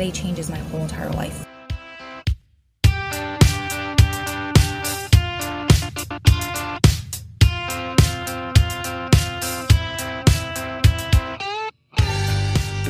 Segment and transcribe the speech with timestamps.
[0.00, 1.44] today changes my whole entire life.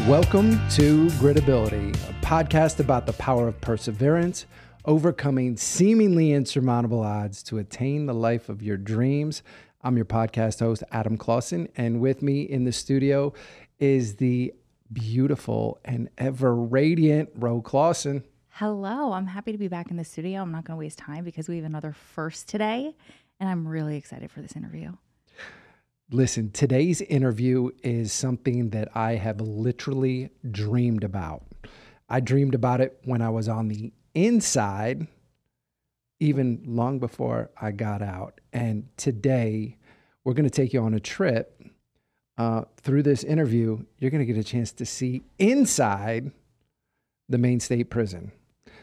[0.06, 4.46] Welcome to Gritability, a podcast about the power of perseverance,
[4.84, 9.42] overcoming seemingly insurmountable odds to attain the life of your dreams.
[9.82, 13.32] I'm your podcast host, Adam Clausen, and with me in the studio
[13.80, 14.54] is the
[14.92, 18.24] beautiful and ever radiant Ro Clausen.
[18.48, 20.42] Hello, I'm happy to be back in the studio.
[20.42, 22.94] I'm not going to waste time because we have another first today,
[23.38, 24.92] and I'm really excited for this interview.
[26.10, 31.44] Listen, today's interview is something that I have literally dreamed about.
[32.08, 35.06] I dreamed about it when I was on the inside,
[36.18, 38.40] even long before I got out.
[38.52, 39.76] And today,
[40.24, 41.59] we're going to take you on a trip.
[42.40, 46.32] Uh, through this interview, you're going to get a chance to see inside
[47.28, 48.32] the Maine State Prison.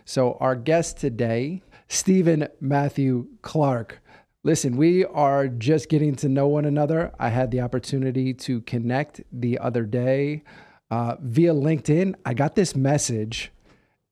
[0.06, 4.00] So, our guest today, Stephen Matthew Clark,
[4.44, 7.12] Listen, we are just getting to know one another.
[7.20, 10.44] I had the opportunity to connect the other day
[10.92, 12.14] uh, via LinkedIn.
[12.26, 13.52] I got this message,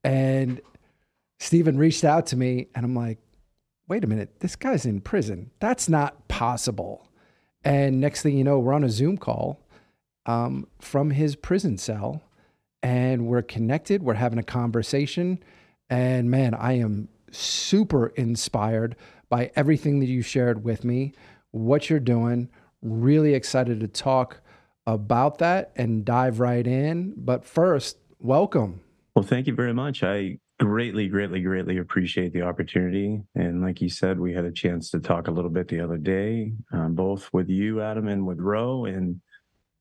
[0.04, 0.60] and
[1.40, 3.20] Stephen reached out to me, and I'm like,
[3.88, 5.52] wait a minute, this guy's in prison.
[5.60, 7.08] That's not possible.
[7.66, 9.60] And next thing you know, we're on a Zoom call
[10.28, 12.22] um, from his prison cell,
[12.84, 14.04] and we're connected.
[14.04, 15.44] We're having a conversation.
[15.90, 18.96] And man, I am super inspired
[19.30, 21.14] by everything that you shared with me,
[21.52, 22.50] what you're doing.
[22.84, 24.42] Really excited to talk
[24.86, 27.16] about that and dive right in.
[27.18, 28.82] But first, welcome.
[29.16, 30.04] Well, thank you very much.
[30.04, 33.22] I greatly, greatly, greatly appreciate the opportunity.
[33.36, 35.98] And like you said, we had a chance to talk a little bit the other
[35.98, 39.20] day, um, both with you, Adam, and with Ro, and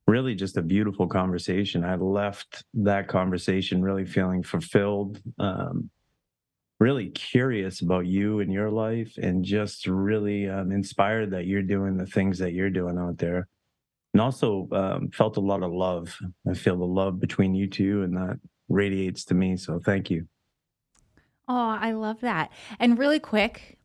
[0.06, 1.84] really just a beautiful conversation.
[1.84, 5.90] I left that conversation really feeling fulfilled, um,
[6.80, 11.96] really curious about you and your life and just really um, inspired that you're doing
[11.96, 13.48] the things that you're doing out there
[14.12, 16.16] and also um, felt a lot of love
[16.50, 18.38] i feel the love between you two and that
[18.68, 20.26] radiates to me so thank you
[21.48, 23.78] oh i love that and really quick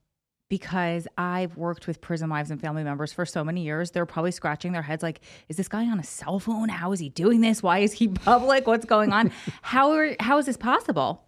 [0.49, 4.31] because I've worked with prison wives and family members for so many years, they're probably
[4.31, 6.69] scratching their heads like, is this guy on a cell phone?
[6.69, 7.63] How is he doing this?
[7.63, 8.67] Why is he public?
[8.67, 9.31] What's going on?
[9.61, 11.23] how are, how is this possible?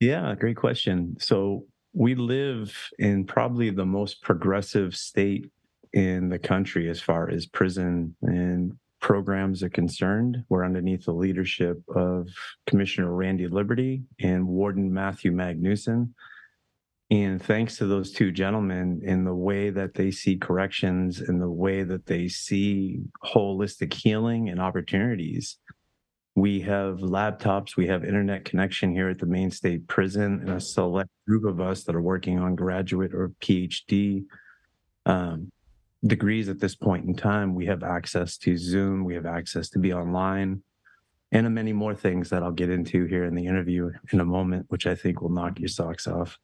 [0.00, 1.16] Yeah, great question.
[1.18, 5.50] So we live in probably the most progressive state
[5.94, 10.44] in the country as far as prison and programs are concerned.
[10.48, 12.28] We're underneath the leadership of
[12.66, 16.10] Commissioner Randy Liberty and Warden Matthew Magnuson.
[17.10, 21.50] And thanks to those two gentlemen in the way that they see corrections and the
[21.50, 25.56] way that they see holistic healing and opportunities,
[26.34, 30.60] we have laptops, we have internet connection here at the Maine State Prison, and a
[30.60, 34.24] select group of us that are working on graduate or PhD
[35.06, 35.50] um,
[36.06, 37.54] degrees at this point in time.
[37.54, 40.62] We have access to Zoom, we have access to be online,
[41.32, 44.66] and many more things that I'll get into here in the interview in a moment,
[44.68, 46.38] which I think will knock your socks off.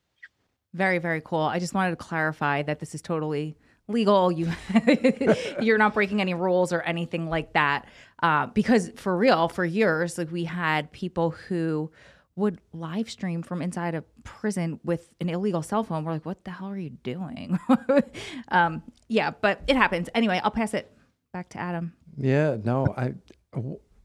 [0.75, 1.41] Very, very cool.
[1.41, 3.57] I just wanted to clarify that this is totally
[3.87, 4.33] legal.
[4.33, 4.51] You
[5.61, 7.87] you're not breaking any rules or anything like that.
[8.23, 11.91] Uh, because for real, for years, like we had people who
[12.37, 16.05] would live stream from inside a prison with an illegal cell phone.
[16.05, 17.59] We're like, what the hell are you doing?
[18.49, 20.09] um, yeah, but it happens.
[20.15, 20.91] Anyway, I'll pass it
[21.33, 21.93] back to Adam.
[22.17, 23.15] Yeah, no, I,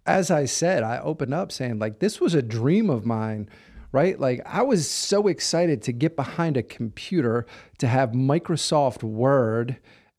[0.06, 3.50] as I said, I opened up saying like this was a dream of mine
[3.92, 4.20] right?
[4.20, 7.46] Like I was so excited to get behind a computer
[7.80, 9.78] to have Microsoft Word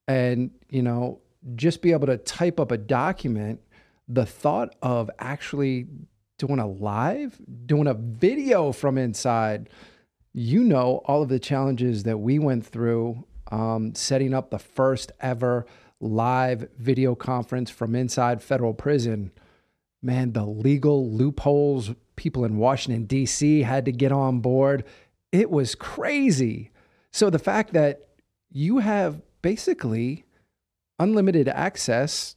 [0.09, 1.21] and, you know,
[1.55, 3.61] just be able to type up a document.
[4.09, 5.87] The thought of actually
[6.41, 9.69] doing a live, doing a video from inside,
[10.33, 15.13] you know, all of the challenges that we went through um, setting up the first
[15.21, 15.67] ever
[16.01, 19.33] live video conference from inside federal prison.
[20.03, 23.63] Man, the legal loopholes people in Washington, D.C.
[23.63, 24.85] had to get on board.
[25.33, 26.71] It was crazy.
[27.13, 28.09] So the fact that
[28.51, 30.25] you have basically
[30.99, 32.35] unlimited access,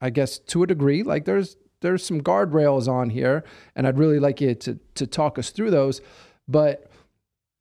[0.00, 3.44] I guess to a degree, like there's there's some guardrails on here,
[3.76, 6.00] and I'd really like you to to talk us through those.
[6.48, 6.90] But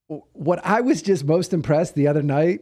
[0.08, 2.62] what I was just most impressed the other night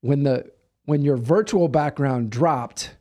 [0.00, 0.50] when the
[0.86, 2.96] when your virtual background dropped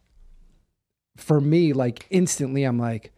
[1.16, 3.14] for me, like instantly, I'm like,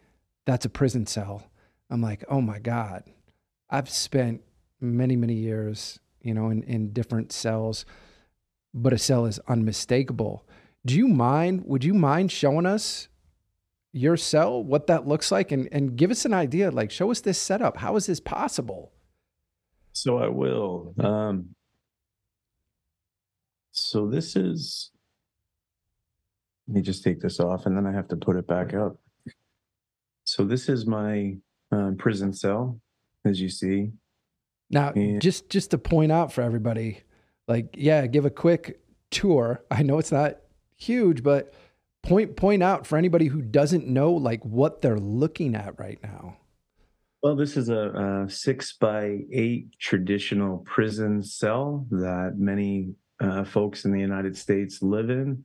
[0.45, 1.49] that's a prison cell.
[1.89, 3.03] I'm like, oh my God,
[3.69, 4.41] I've spent
[4.79, 7.85] many, many years, you know, in, in different cells,
[8.73, 10.45] but a cell is unmistakable.
[10.85, 11.63] Do you mind?
[11.65, 13.07] Would you mind showing us
[13.95, 16.69] your cell, what that looks like, and and give us an idea.
[16.69, 17.77] Like, show us this setup.
[17.77, 18.91] How is this possible?
[19.93, 20.93] So I will.
[20.99, 21.55] Um,
[23.71, 24.91] so this is.
[26.67, 28.97] Let me just take this off, and then I have to put it back up.
[30.25, 31.37] So this is my
[31.71, 32.79] um, prison cell,
[33.23, 33.91] as you see.
[34.71, 37.01] Now, And- just just to point out for everybody,
[37.47, 38.81] like, yeah, give a quick
[39.11, 39.63] tour.
[39.71, 40.37] I know it's not
[40.75, 41.53] huge, but
[42.05, 46.37] point point out for anybody who doesn't know like what they're looking at right now.
[47.21, 53.85] Well, this is a, a six by eight traditional prison cell that many uh, folks
[53.85, 55.43] in the United States live in.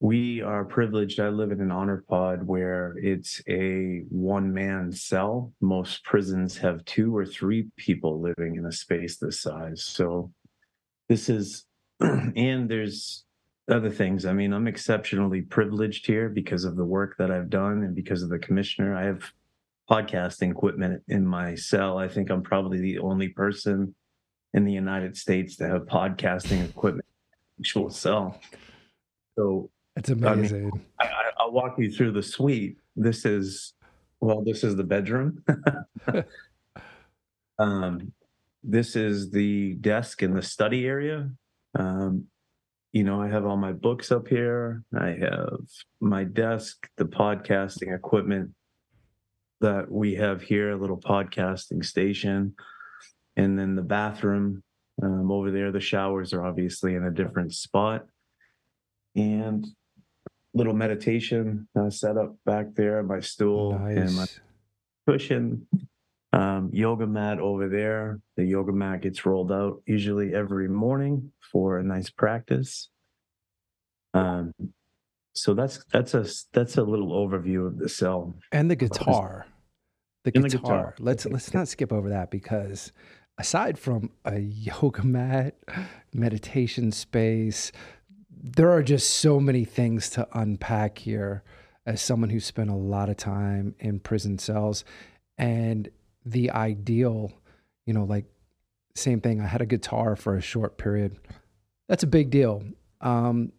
[0.00, 1.20] We are privileged.
[1.20, 5.52] I live in an honor pod where it's a one man cell.
[5.60, 9.84] Most prisons have two or three people living in a space this size.
[9.84, 10.32] So,
[11.08, 11.66] this is,
[12.00, 13.24] and there's
[13.70, 14.26] other things.
[14.26, 18.22] I mean, I'm exceptionally privileged here because of the work that I've done and because
[18.22, 18.96] of the commissioner.
[18.96, 19.22] I have
[19.90, 21.98] podcasting equipment in my cell.
[21.98, 23.94] I think I'm probably the only person
[24.54, 27.06] in the United States to have podcasting equipment
[27.58, 28.40] in actual cell.
[29.36, 30.80] So It's mean, amazing.
[30.98, 32.76] I, I, I'll walk you through the suite.
[32.96, 33.74] This is
[34.20, 35.44] well, this is the bedroom.
[37.58, 38.12] um,
[38.62, 41.30] this is the desk in the study area.
[41.76, 42.26] Um,
[42.92, 44.82] you know, I have all my books up here.
[44.98, 45.60] I have
[46.00, 48.50] my desk, the podcasting equipment
[49.60, 52.54] that we have here, a little podcasting station,
[53.36, 54.62] and then the bathroom
[55.02, 55.72] um, over there.
[55.72, 58.04] The showers are obviously in a different spot,
[59.16, 59.66] and
[60.52, 63.02] little meditation uh, set up back there.
[63.02, 64.26] My stool and my
[65.08, 65.66] cushion,
[66.32, 68.20] um, yoga mat over there.
[68.36, 72.88] The yoga mat gets rolled out usually every morning for a nice practice.
[74.14, 74.52] Um,
[75.34, 78.34] so that's that's a that's a little overview of the cell.
[78.50, 79.46] And the guitar.
[80.24, 80.62] The And the guitar.
[80.62, 80.94] guitar.
[80.98, 82.92] Let's let's not skip over that because
[83.38, 85.56] aside from a yoga mat,
[86.12, 87.72] meditation space,
[88.30, 91.42] there are just so many things to unpack here
[91.86, 94.84] as someone who spent a lot of time in prison cells
[95.38, 95.88] and
[96.24, 97.32] the ideal,
[97.86, 98.26] you know, like
[98.94, 99.40] same thing.
[99.40, 101.16] I had a guitar for a short period.
[101.88, 102.62] That's a big deal.
[103.00, 103.52] Um,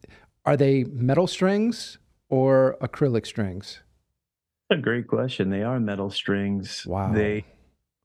[0.46, 1.98] are they metal strings
[2.30, 3.82] or acrylic strings?
[4.70, 5.50] A great question.
[5.50, 6.86] They are metal strings.
[6.86, 7.14] Wow.
[7.14, 7.46] They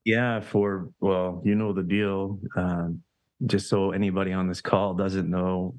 [0.05, 2.41] yeah, for well, you know the deal.
[2.57, 3.03] Um,
[3.47, 5.75] just so anybody on this call doesn't know,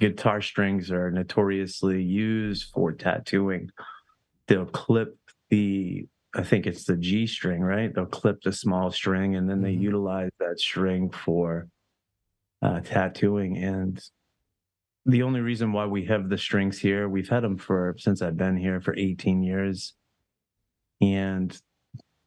[0.00, 3.70] guitar strings are notoriously used for tattooing.
[4.46, 5.16] They'll clip
[5.50, 7.92] the, I think it's the G string, right?
[7.94, 9.80] They'll clip the small string and then they Mhm.
[9.80, 11.68] utilize that string for
[12.60, 13.56] uh, tattooing.
[13.56, 14.02] And
[15.06, 18.36] the only reason why we have the strings here, we've had them for since I've
[18.36, 19.94] been here for 18 years.
[21.00, 21.56] And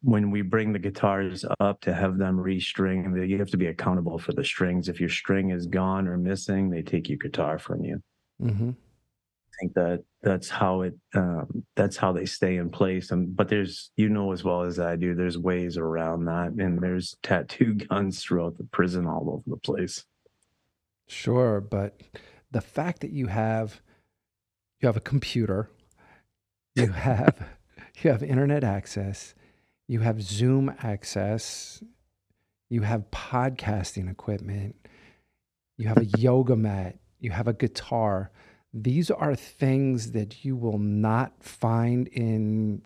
[0.01, 4.17] when we bring the guitars up to have them restring, you have to be accountable
[4.17, 4.87] for the strings.
[4.89, 8.01] If your string is gone or missing, they take your guitar from you.
[8.41, 8.69] Mm-hmm.
[8.69, 13.11] I think that that's how it um, that's how they stay in place.
[13.11, 16.81] And but there's you know as well as I do, there's ways around that, and
[16.81, 20.05] there's tattoo guns throughout the prison all over the place.
[21.07, 22.01] Sure, but
[22.51, 23.81] the fact that you have
[24.79, 25.69] you have a computer,
[26.75, 27.49] you have
[28.01, 29.33] you have internet access,
[29.87, 31.83] you have Zoom access,
[32.69, 34.75] you have podcasting equipment,
[35.77, 38.31] you have a yoga mat, you have a guitar.
[38.73, 42.83] These are things that you will not find in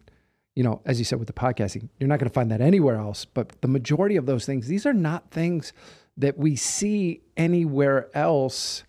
[0.56, 2.96] you know, as you said with the podcasting, you're not going to find that anywhere
[2.96, 5.74] else, but the majority of those things, these are not things
[6.16, 8.84] that we see anywhere else.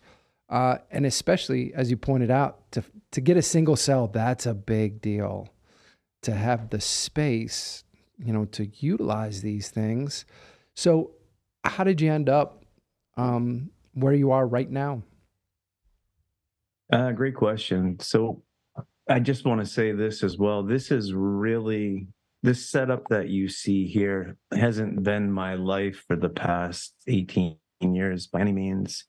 [0.48, 4.54] Uh, and especially as you pointed out, to to get a single cell, that's a
[4.54, 5.48] big deal.
[6.22, 7.84] To have the space,
[8.18, 10.24] you know, to utilize these things.
[10.74, 11.12] So,
[11.64, 12.64] how did you end up
[13.16, 15.02] um, where you are right now?
[16.92, 17.98] Uh, great question.
[18.00, 18.42] So
[19.08, 20.62] I just want to say this as well.
[20.62, 22.06] This is really
[22.42, 28.28] this setup that you see here hasn't been my life for the past 18 years
[28.28, 29.04] by any means.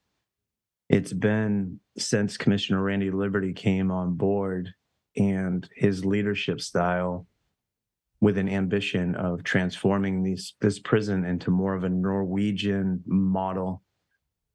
[0.90, 4.74] It's been since Commissioner Randy Liberty came on board
[5.16, 7.28] and his leadership style
[8.22, 13.84] with an ambition of transforming these this prison into more of a Norwegian model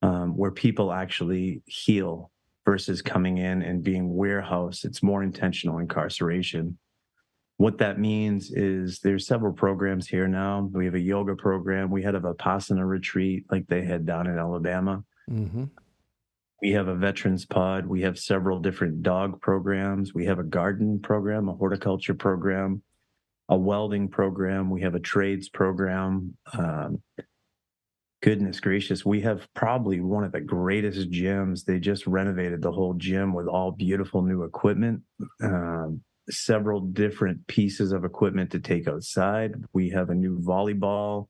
[0.02, 2.32] um, where people actually heal
[2.64, 4.84] versus coming in and being warehouse.
[4.84, 6.78] It's more intentional incarceration.
[7.56, 10.68] What that means is there's several programs here now.
[10.72, 11.90] We have a yoga program.
[11.90, 15.04] We had a Vipassana retreat like they had down in Alabama.
[15.30, 15.64] Mm-hmm.
[16.60, 17.86] We have a veterans pod.
[17.86, 20.14] We have several different dog programs.
[20.14, 22.82] We have a garden program, a horticulture program,
[23.48, 24.70] a welding program.
[24.70, 26.36] We have a trades program.
[26.56, 27.02] Um,
[28.22, 31.64] goodness gracious, we have probably one of the greatest gyms.
[31.64, 35.02] They just renovated the whole gym with all beautiful new equipment.
[35.42, 39.54] Um, several different pieces of equipment to take outside.
[39.72, 41.26] We have a new volleyball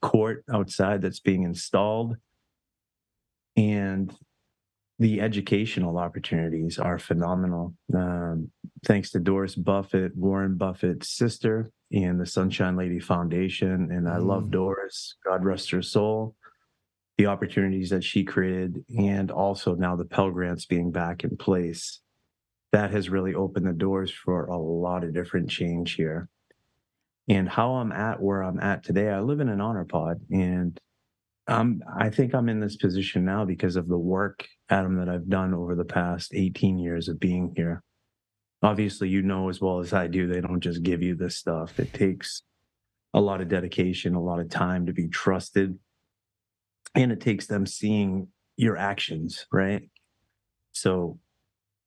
[0.00, 2.16] court outside that's being installed.
[3.56, 4.14] And
[4.98, 7.74] the educational opportunities are phenomenal.
[7.92, 8.52] Um,
[8.86, 13.90] thanks to Doris Buffett, Warren Buffett's sister, and the Sunshine Lady Foundation.
[13.90, 14.26] And I mm.
[14.26, 16.34] love Doris, God rest her soul,
[17.18, 22.00] the opportunities that she created, and also now the Pell Grants being back in place.
[22.72, 26.28] That has really opened the doors for a lot of different change here.
[27.28, 30.80] And how I'm at where I'm at today, I live in an honor pod and
[31.48, 35.28] um, I think I'm in this position now because of the work, Adam, that I've
[35.28, 37.82] done over the past 18 years of being here.
[38.62, 41.80] Obviously, you know as well as I do, they don't just give you this stuff.
[41.80, 42.42] It takes
[43.12, 45.78] a lot of dedication, a lot of time to be trusted,
[46.94, 49.88] and it takes them seeing your actions, right?
[50.72, 51.18] So,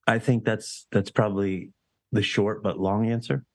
[0.07, 1.71] I think that's that's probably
[2.11, 3.45] the short but long answer.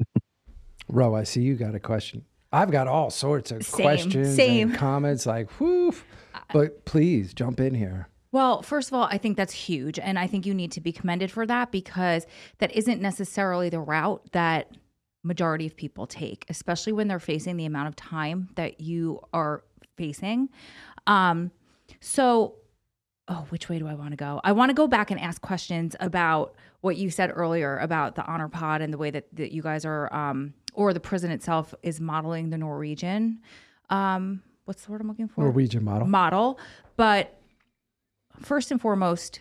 [0.88, 2.24] Ro, I see you got a question.
[2.52, 4.70] I've got all sorts of same, questions same.
[4.70, 5.90] and comments like, whoo.
[6.34, 8.08] Uh, but please jump in here.
[8.32, 9.98] Well, first of all, I think that's huge.
[9.98, 12.26] And I think you need to be commended for that because
[12.58, 14.70] that isn't necessarily the route that
[15.22, 19.64] majority of people take, especially when they're facing the amount of time that you are
[19.96, 20.48] facing.
[21.06, 21.50] Um,
[22.00, 22.54] so,
[23.28, 24.40] oh, which way do I want to go?
[24.44, 28.24] I want to go back and ask questions about what you said earlier about the
[28.24, 31.74] honor pod and the way that, that you guys are um, or the prison itself
[31.82, 33.40] is modeling the Norwegian.
[33.90, 35.42] Um, what's the word I'm looking for?
[35.42, 36.06] Norwegian model.
[36.06, 36.58] Model.
[36.96, 37.39] But
[38.40, 39.40] first and foremost,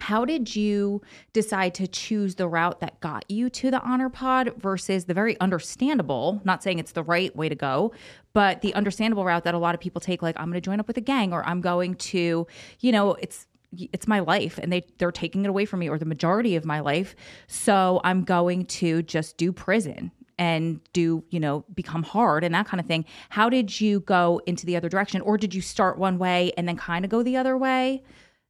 [0.00, 1.00] how did you
[1.32, 5.38] decide to choose the route that got you to the honor pod versus the very
[5.38, 7.92] understandable, not saying it's the right way to go,
[8.32, 10.80] but the understandable route that a lot of people take, like I'm going to join
[10.80, 12.46] up with a gang or I'm going to,
[12.80, 13.46] you know, it's
[13.92, 16.64] it's my life and they they're taking it away from me or the majority of
[16.64, 17.14] my life.
[17.46, 20.12] So i'm going to just do prison
[20.42, 23.04] and do, you know, become hard and that kind of thing.
[23.28, 25.20] How did you go into the other direction?
[25.20, 28.02] Or did you start one way and then kind of go the other way?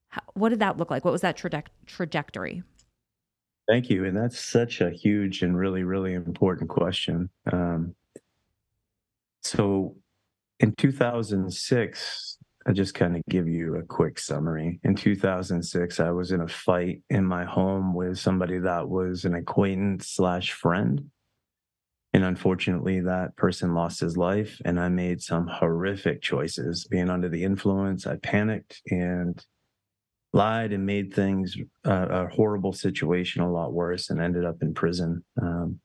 [0.08, 1.04] How, what did that look like?
[1.04, 2.62] What was that traje- trajectory?
[3.68, 4.06] Thank you.
[4.06, 7.28] And that's such a huge and really, really important question.
[7.52, 7.94] Um,
[9.42, 9.94] so
[10.58, 14.80] in 2006, I just kind of give you a quick summary.
[14.82, 19.34] In 2006, I was in a fight in my home with somebody that was an
[19.34, 21.10] acquaintance slash friend.
[22.14, 26.86] And unfortunately, that person lost his life, and I made some horrific choices.
[26.90, 29.42] Being under the influence, I panicked and
[30.34, 34.74] lied and made things uh, a horrible situation a lot worse and ended up in
[34.74, 35.24] prison.
[35.40, 35.80] Um,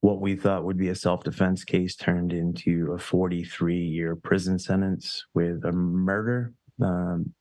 [0.00, 4.58] what we thought would be a self defense case turned into a 43 year prison
[4.58, 7.34] sentence with a murder, um,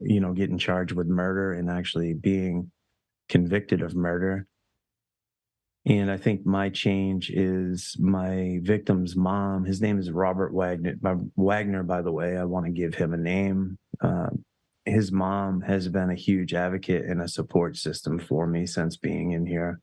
[0.00, 2.70] you know, getting charged with murder and actually being
[3.28, 4.46] convicted of murder.
[5.84, 9.64] And I think my change is my victim's mom.
[9.64, 10.94] His name is Robert Wagner.
[11.36, 13.78] Wagner, by the way, I want to give him a name.
[14.00, 14.30] Uh,
[14.84, 19.32] his mom has been a huge advocate and a support system for me since being
[19.32, 19.80] in here.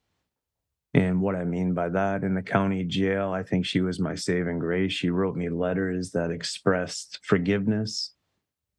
[0.94, 4.16] And what I mean by that, in the county jail, I think she was my
[4.16, 4.92] saving grace.
[4.94, 8.16] She wrote me letters that expressed forgiveness.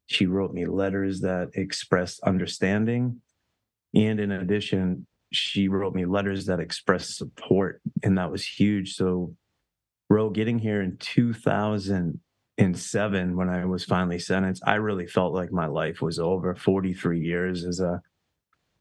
[0.07, 3.21] She wrote me letters that expressed understanding.
[3.93, 8.93] And in addition, she wrote me letters that expressed support, and that was huge.
[8.95, 9.33] So,
[10.09, 15.65] Ro, getting here in 2007 when I was finally sentenced, I really felt like my
[15.67, 16.53] life was over.
[16.53, 18.01] 43 years is a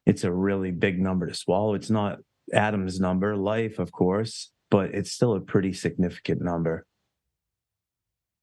[0.07, 1.75] it's a really big number to swallow.
[1.75, 2.19] It's not
[2.53, 6.85] Adam's number, life, of course, but it's still a pretty significant number.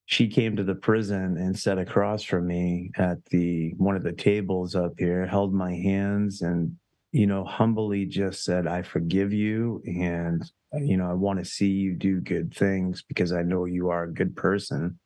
[0.05, 4.13] She came to the prison and sat across from me at the one of the
[4.13, 6.77] tables up here, held my hands and
[7.17, 9.81] you know, humbly just said, I forgive you.
[9.87, 13.65] And, uh, you know, I want to see you do good things because I know
[13.65, 14.99] you are a good person.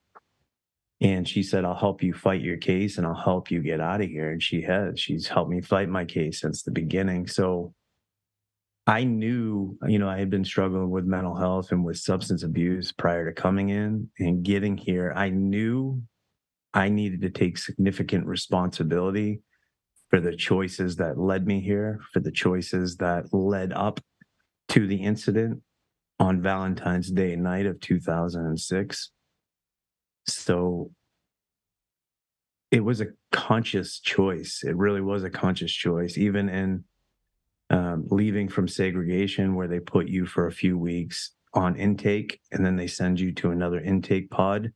[1.00, 4.02] And she said, I'll help you fight your case and I'll help you get out
[4.02, 4.30] of here.
[4.30, 5.00] And she has.
[5.00, 7.28] She's helped me fight my case since the beginning.
[7.28, 7.74] So
[8.86, 12.92] I knew, you know, I had been struggling with mental health and with substance abuse
[12.92, 15.14] prior to coming in and getting here.
[15.16, 16.04] I knew
[16.74, 19.44] I needed to take significant responsibility
[20.12, 24.02] for the choices that led me here, for the choices that led up
[24.68, 25.62] to the incident
[26.20, 29.12] on Valentine's Day night of 2006.
[30.28, 30.92] So
[32.72, 34.64] it was a conscious choice.
[34.66, 36.84] It really was a conscious choice, even in
[37.70, 42.66] um, leaving from segregation, where they put you for a few weeks on intake and
[42.66, 44.74] then they send you to another intake pod.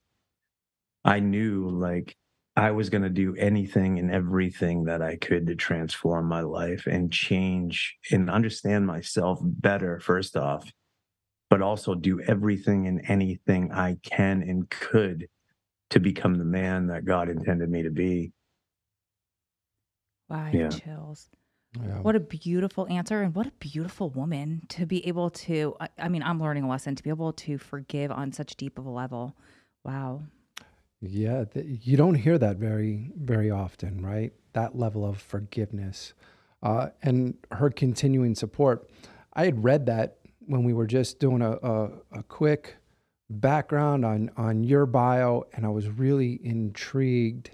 [1.03, 2.15] I knew like
[2.55, 6.87] I was going to do anything and everything that I could to transform my life
[6.87, 10.71] and change and understand myself better, first off,
[11.49, 15.27] but also do everything and anything I can and could
[15.89, 18.31] to become the man that God intended me to be.
[20.29, 20.69] Wow, yeah.
[20.69, 21.29] chills.
[21.77, 21.99] Yeah.
[21.99, 25.75] What a beautiful answer, and what a beautiful woman to be able to.
[25.81, 28.79] I, I mean, I'm learning a lesson to be able to forgive on such deep
[28.79, 29.35] of a level.
[29.83, 30.23] Wow.
[31.01, 34.33] Yeah, th- you don't hear that very, very often, right?
[34.53, 36.13] That level of forgiveness
[36.63, 38.89] uh, and her continuing support.
[39.33, 42.77] I had read that when we were just doing a, a, a quick
[43.29, 47.51] background on on your bio, and I was really intrigued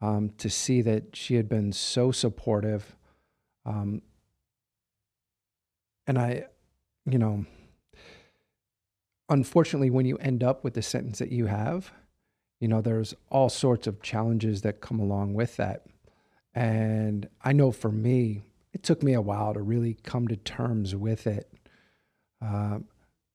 [0.00, 2.96] um, to see that she had been so supportive.
[3.64, 4.02] Um,
[6.06, 6.46] and I,
[7.06, 7.44] you know,
[9.28, 11.92] unfortunately, when you end up with the sentence that you have,
[12.62, 15.84] you know, there's all sorts of challenges that come along with that.
[16.54, 18.42] And I know for me,
[18.72, 21.52] it took me a while to really come to terms with it.
[22.40, 22.78] Uh,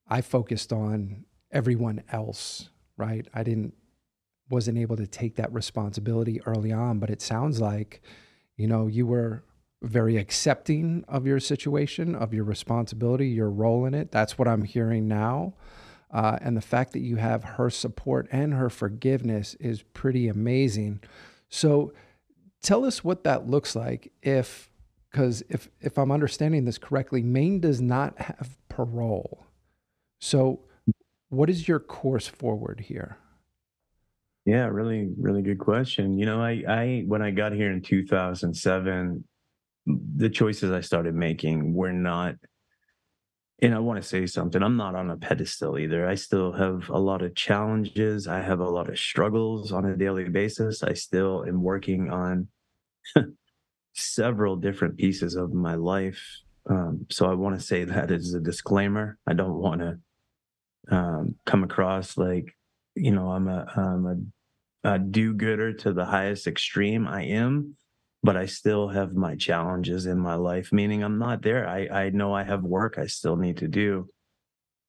[0.08, 3.28] I focused on everyone else, right?
[3.34, 3.74] I didn't,
[4.50, 8.02] wasn't able to take that responsibility early on, but it sounds like,
[8.56, 9.44] you know, you were
[9.82, 14.10] very accepting of your situation, of your responsibility, your role in it.
[14.10, 15.54] That's what I'm hearing now.
[16.12, 21.02] Uh, and the fact that you have her support and her forgiveness is pretty amazing.
[21.50, 21.94] So
[22.62, 24.70] tell us what that looks like if
[25.12, 29.46] because if if I'm understanding this correctly, Maine does not have parole.
[30.20, 30.62] So
[31.30, 33.18] what is your course forward here?
[34.46, 36.18] Yeah, really, really good question.
[36.18, 39.24] You know, I, I when I got here in 2007,
[39.86, 42.36] the choices I started making were not
[43.60, 44.62] and I want to say something.
[44.62, 46.08] I'm not on a pedestal either.
[46.08, 48.28] I still have a lot of challenges.
[48.28, 50.84] I have a lot of struggles on a daily basis.
[50.84, 52.50] I still am working on
[53.96, 56.22] several different pieces of my life.
[56.70, 59.18] Um, so I want to say that as a disclaimer.
[59.26, 62.56] I don't want to um, come across like,
[62.94, 64.32] you know, I'm a, I'm
[64.84, 67.08] a, a do gooder to the highest extreme.
[67.08, 67.76] I am
[68.24, 71.68] but I still have my challenges in my life, meaning I'm not there.
[71.68, 74.08] I, I know I have work I still need to do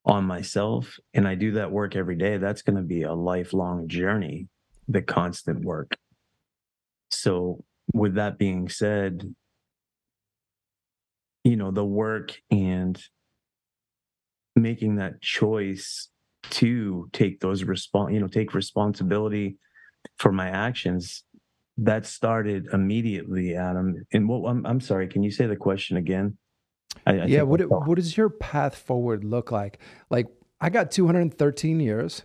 [0.05, 2.39] on myself, and I do that work every day.
[2.39, 4.49] That's going to be a lifelong journey,
[4.89, 5.97] the constant work.
[7.11, 7.65] So,
[7.95, 9.35] with that being said,
[11.45, 13.01] you know, the work and
[14.57, 16.09] making that choice
[16.51, 19.57] to take those respons you know, take responsibility
[20.19, 21.25] for my actions
[21.79, 24.05] that started immediately, Adam.
[24.13, 26.37] And what I'm, I'm sorry, can you say the question again?
[27.07, 29.79] I, I yeah, what it, what does your path forward look like?
[30.11, 30.27] Like
[30.61, 32.23] I got 213 years.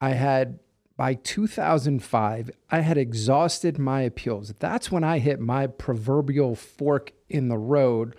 [0.00, 0.58] I had
[0.96, 4.52] by 2005, I had exhausted my appeals.
[4.58, 8.14] That's when I hit my proverbial fork in the road.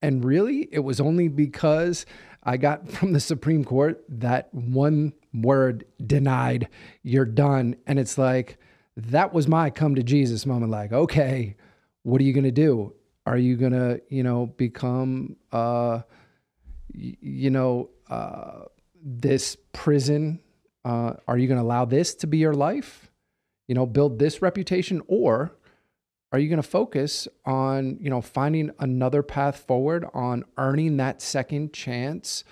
[0.00, 2.06] And really, it was only because
[2.42, 6.68] I got from the Supreme Court that one word denied,
[7.02, 7.76] you're done.
[7.86, 8.58] And it's like,
[8.96, 10.70] that was my come to Jesus moment.
[10.70, 11.56] Like, okay,
[12.02, 12.94] what are you going to do?
[13.26, 16.02] Are you going to, you know, become, uh,
[16.92, 18.64] you know, uh,
[19.02, 20.40] this prison?
[20.84, 23.10] Uh, are you going to allow this to be your life?
[23.66, 25.56] You know, build this reputation, or
[26.30, 31.22] are you going to focus on, you know, finding another path forward, on earning that
[31.22, 32.44] second chance,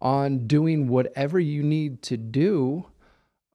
[0.00, 2.86] on doing whatever you need to do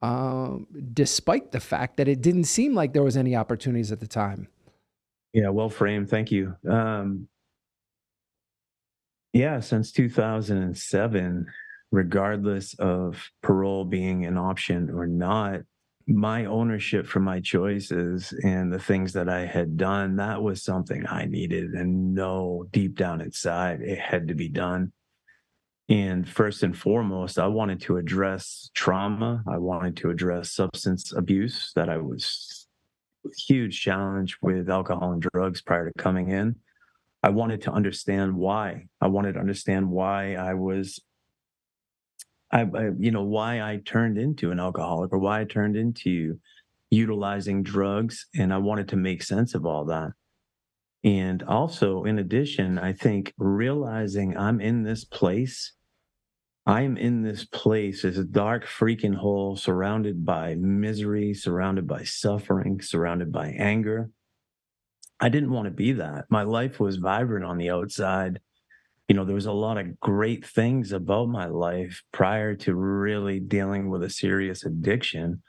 [0.03, 4.07] um, despite the fact that it didn't seem like there was any opportunities at the
[4.07, 4.49] time.
[5.31, 6.09] Yeah, well framed.
[6.09, 6.57] Thank you.
[6.69, 7.29] Um,
[9.31, 11.47] yeah, since 2007,
[11.91, 15.61] regardless of parole being an option or not,
[16.05, 21.07] my ownership for my choices and the things that I had done, that was something
[21.07, 24.91] I needed and know deep down inside it had to be done.
[25.93, 29.43] And first and foremost, I wanted to address trauma.
[29.47, 32.65] I wanted to address substance abuse that I was
[33.37, 36.55] huge challenge with alcohol and drugs prior to coming in.
[37.21, 38.87] I wanted to understand why.
[39.01, 40.99] I wanted to understand why I was
[42.49, 46.39] I, I, you know why I turned into an alcoholic or why I turned into
[46.89, 50.13] utilizing drugs and I wanted to make sense of all that.
[51.03, 55.73] And also, in addition, I think realizing I'm in this place
[56.65, 63.31] I'm in this place, a dark freaking hole, surrounded by misery, surrounded by suffering, surrounded
[63.31, 64.11] by anger.
[65.19, 66.25] I didn't want to be that.
[66.29, 68.39] My life was vibrant on the outside.
[69.07, 73.39] You know, there was a lot of great things about my life prior to really
[73.39, 75.43] dealing with a serious addiction.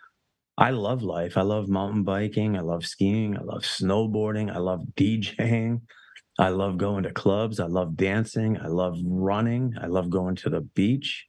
[0.59, 1.37] I love life.
[1.37, 2.57] I love mountain biking.
[2.57, 3.37] I love skiing.
[3.37, 4.55] I love snowboarding.
[4.55, 5.83] I love DJing.
[6.39, 7.61] I love going to clubs.
[7.61, 8.59] I love dancing.
[8.59, 9.75] I love running.
[9.81, 11.27] I love going to the beach.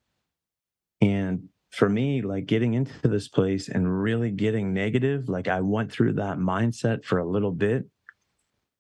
[1.02, 5.92] And for me, like getting into this place and really getting negative, like I went
[5.92, 7.86] through that mindset for a little bit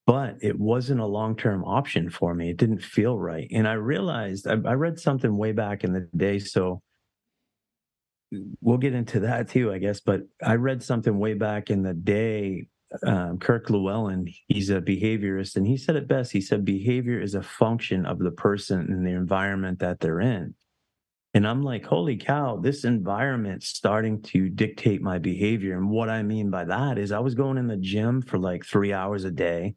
[0.06, 2.50] but it wasn't a long term option for me.
[2.50, 3.48] It didn't feel right.
[3.52, 6.38] And I realized I, I, read something way back in the day.
[6.40, 6.82] So
[8.62, 10.00] we'll get into that too, I guess.
[10.00, 12.68] But I read something way back in the day.
[13.06, 16.32] Um, Kurt Lewin, he's a behaviorist, and he said it best.
[16.32, 20.56] He said, Behavior is a function of the person and the environment that they're in.
[21.34, 25.78] And I'm like, holy cow, this environment's starting to dictate my behavior.
[25.78, 28.65] And what I mean by that is I was going in the gym for like
[28.65, 29.76] three hours a day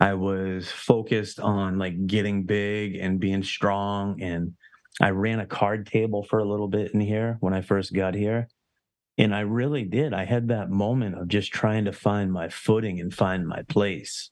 [0.00, 4.20] I was focused on like getting big and being strong.
[4.22, 4.54] And
[5.00, 8.14] I ran a card table for a little bit in here when I first got
[8.14, 8.48] here.
[9.16, 10.12] And I really did.
[10.12, 14.30] I had that moment of just trying to find my footing and find my place.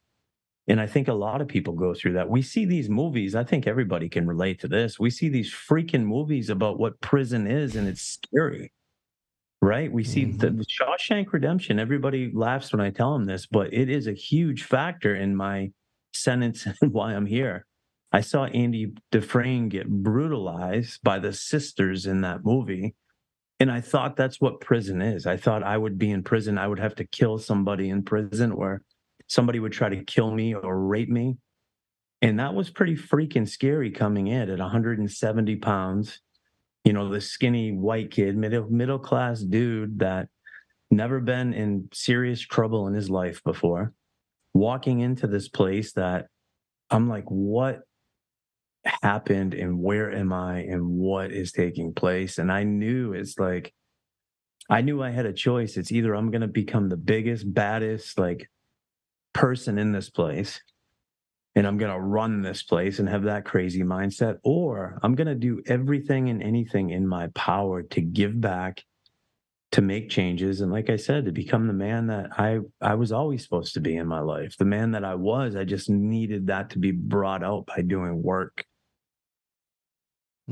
[0.66, 2.30] And I think a lot of people go through that.
[2.30, 3.34] We see these movies.
[3.34, 4.98] I think everybody can relate to this.
[4.98, 8.72] We see these freaking movies about what prison is, and it's scary
[9.62, 9.90] right?
[9.90, 10.58] We see mm-hmm.
[10.58, 11.78] the, Shawshank Redemption.
[11.78, 15.70] Everybody laughs when I tell them this, but it is a huge factor in my
[16.12, 17.64] sentence and why I'm here.
[18.12, 22.94] I saw Andy Dufresne get brutalized by the sisters in that movie.
[23.62, 25.24] And I thought that's what prison is.
[25.24, 26.58] I thought I would be in prison.
[26.58, 28.82] I would have to kill somebody in prison or
[29.28, 31.36] somebody would try to kill me or rape me.
[32.20, 36.20] And that was pretty freaking scary coming in at 170 pounds
[36.84, 40.28] you know, the skinny white kid, middle middle class dude that
[40.90, 43.92] never been in serious trouble in his life before,
[44.52, 46.26] walking into this place that
[46.90, 47.82] I'm like, what
[48.84, 52.38] happened and where am I and what is taking place?
[52.38, 53.72] And I knew it's like
[54.70, 55.76] I knew I had a choice.
[55.76, 58.48] It's either I'm gonna become the biggest, baddest, like
[59.32, 60.60] person in this place
[61.54, 65.26] and I'm going to run this place and have that crazy mindset, or I'm going
[65.26, 68.82] to do everything and anything in my power to give back,
[69.72, 73.12] to make changes, and like I said, to become the man that I I was
[73.12, 74.56] always supposed to be in my life.
[74.58, 78.22] The man that I was, I just needed that to be brought out by doing
[78.22, 78.64] work.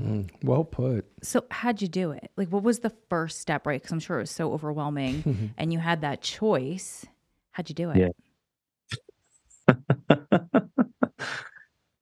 [0.00, 1.04] Mm, well put.
[1.22, 2.30] So, how'd you do it?
[2.36, 3.80] Like, what was the first step, right?
[3.80, 7.04] Because I'm sure it was so overwhelming, and you had that choice.
[7.52, 8.12] How'd you do it?
[9.68, 9.74] Yeah.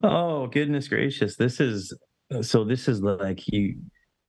[0.03, 1.37] Oh, goodness gracious.
[1.37, 1.93] This is
[2.43, 3.77] so this is like you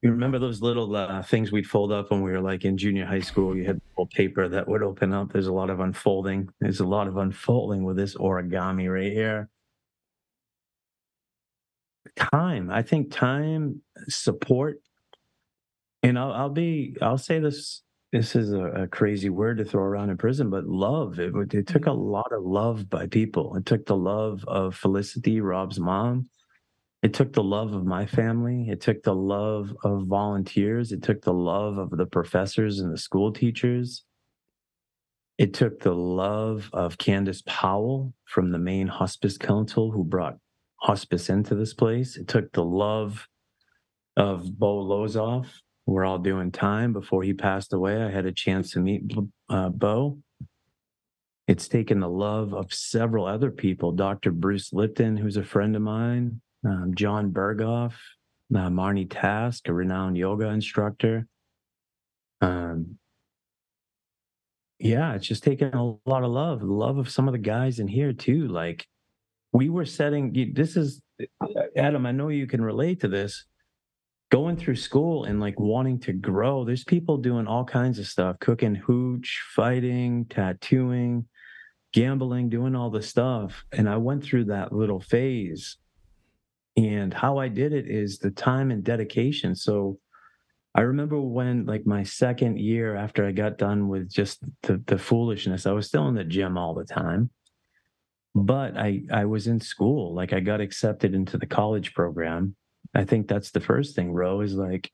[0.02, 3.06] you remember those little uh, things we'd fold up when we were like in junior
[3.06, 3.56] high school?
[3.56, 5.32] You had a little paper that would open up.
[5.32, 6.50] There's a lot of unfolding.
[6.60, 9.50] There's a lot of unfolding with this origami right here.
[12.16, 12.70] Time.
[12.70, 14.82] I think time, support.
[16.02, 19.84] And I'll, I'll be, I'll say this this is a, a, crazy word to throw
[19.84, 21.20] around in prison, but love.
[21.20, 22.00] It, it took a mm-hmm.
[22.00, 23.56] lot of love by people.
[23.56, 26.30] It took the love of Felicity, Rob's mom.
[27.02, 28.68] It took the love of my family.
[28.70, 30.92] It took the love of volunteers.
[30.92, 34.04] It took the love of the professors and the school teachers.
[35.38, 40.38] It took the love of Candace Powell from the Maine Hospice Council, who brought
[40.82, 42.18] hospice into this place.
[42.18, 43.28] It took the love
[44.18, 45.48] of Bo Lozoff,
[45.90, 48.02] we're all doing time before he passed away.
[48.04, 49.12] I had a chance to meet
[49.50, 50.20] uh, Bo.
[51.48, 54.32] It's taken the love of several other people Dr.
[54.32, 57.94] Bruce Lipton, who's a friend of mine, um, John Berghoff,
[58.54, 61.26] uh, Marnie Task, a renowned yoga instructor.
[62.42, 63.00] Um,
[64.78, 67.88] yeah, it's just taken a lot of love, love of some of the guys in
[67.88, 68.48] here too.
[68.48, 68.86] Like
[69.52, 71.02] we were setting, this is,
[71.42, 73.46] uh, Adam, I know you can relate to this
[74.32, 78.38] going through school and like wanting to grow, there's people doing all kinds of stuff,
[78.40, 81.26] cooking hooch, fighting, tattooing,
[81.94, 83.66] gambling, doing all the stuff.
[83.72, 85.78] And I went through that little phase.
[86.78, 89.56] And how I did it is the time and dedication.
[89.56, 90.00] So
[90.76, 94.98] I remember when like my second year after I got done with just the, the
[94.98, 97.32] foolishness, I was still in the gym all the time.
[98.36, 102.56] But I I was in school, like I got accepted into the college program
[102.94, 104.92] I think that's the first thing, Ro, is like,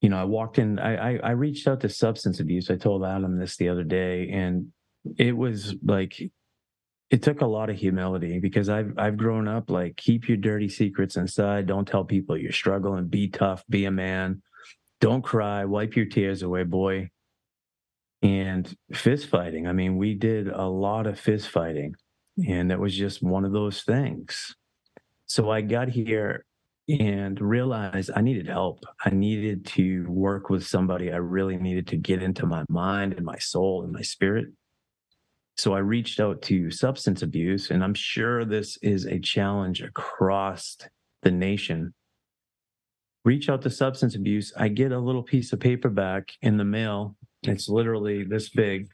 [0.00, 2.70] you know, I walked in, I, I, I reached out to substance abuse.
[2.70, 4.68] I told Adam this the other day, and
[5.18, 6.20] it was like
[7.10, 10.68] it took a lot of humility because I've I've grown up like keep your dirty
[10.68, 11.66] secrets inside.
[11.66, 13.08] Don't tell people you're struggling.
[13.08, 13.62] Be tough.
[13.68, 14.42] Be a man.
[15.00, 15.64] Don't cry.
[15.66, 17.10] Wipe your tears away, boy.
[18.22, 19.66] And fist fighting.
[19.66, 21.94] I mean, we did a lot of fist fighting,
[22.46, 24.54] and that was just one of those things.
[25.26, 26.44] So I got here
[26.88, 28.84] and realized I needed help.
[29.04, 31.12] I needed to work with somebody.
[31.12, 34.48] I really needed to get into my mind and my soul and my spirit
[35.60, 40.78] so I reached out to substance abuse, and I'm sure this is a challenge across
[41.22, 41.92] the nation.
[43.26, 44.54] Reach out to substance abuse.
[44.56, 47.14] I get a little piece of paper back in the mail.
[47.42, 48.88] It's literally this big.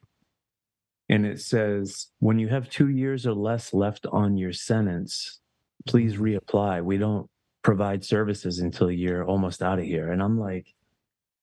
[1.08, 5.40] And it says, when you have two years or less left on your sentence,
[5.86, 6.82] please reapply.
[6.84, 7.28] We don't
[7.62, 10.10] provide services until you're almost out of here.
[10.10, 10.66] And I'm like,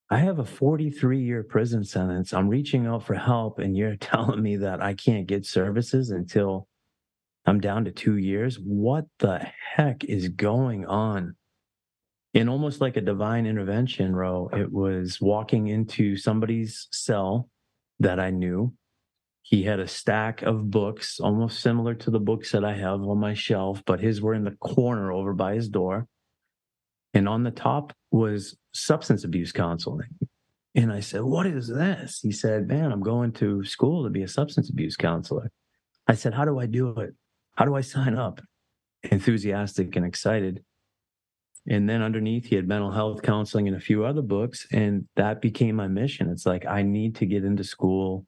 [0.09, 2.33] I have a 43 year prison sentence.
[2.33, 6.67] I'm reaching out for help, and you're telling me that I can't get services until
[7.45, 8.57] I'm down to two years.
[8.57, 11.35] What the heck is going on?
[12.33, 17.49] In almost like a divine intervention, Ro, it was walking into somebody's cell
[17.99, 18.73] that I knew.
[19.43, 23.19] He had a stack of books, almost similar to the books that I have on
[23.19, 26.07] my shelf, but his were in the corner over by his door.
[27.13, 30.09] And on the top was substance abuse counseling.
[30.73, 32.19] And I said, What is this?
[32.21, 35.51] He said, Man, I'm going to school to be a substance abuse counselor.
[36.07, 37.13] I said, How do I do it?
[37.55, 38.41] How do I sign up?
[39.03, 40.63] Enthusiastic and excited.
[41.67, 44.67] And then underneath, he had mental health counseling and a few other books.
[44.71, 46.29] And that became my mission.
[46.29, 48.25] It's like, I need to get into school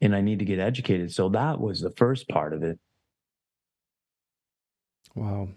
[0.00, 1.12] and I need to get educated.
[1.12, 2.78] So that was the first part of it.
[5.14, 5.48] Wow.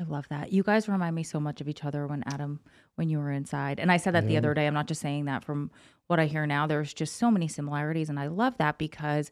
[0.00, 0.50] I love that.
[0.50, 2.60] You guys remind me so much of each other when Adam,
[2.94, 3.78] when you were inside.
[3.78, 4.30] And I said that yeah.
[4.30, 4.66] the other day.
[4.66, 5.70] I'm not just saying that from
[6.06, 6.66] what I hear now.
[6.66, 8.08] There's just so many similarities.
[8.08, 9.30] And I love that because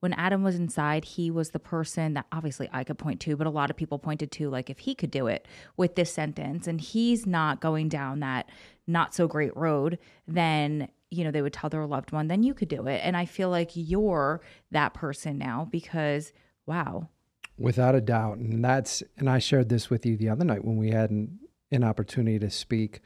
[0.00, 3.46] when Adam was inside, he was the person that obviously I could point to, but
[3.46, 6.66] a lot of people pointed to, like, if he could do it with this sentence
[6.66, 8.48] and he's not going down that
[8.86, 12.54] not so great road, then, you know, they would tell their loved one, then you
[12.54, 13.00] could do it.
[13.02, 16.32] And I feel like you're that person now because,
[16.66, 17.08] wow,
[17.58, 18.38] Without a doubt.
[18.38, 21.38] And that's, and I shared this with you the other night when we had an,
[21.70, 23.00] an opportunity to speak.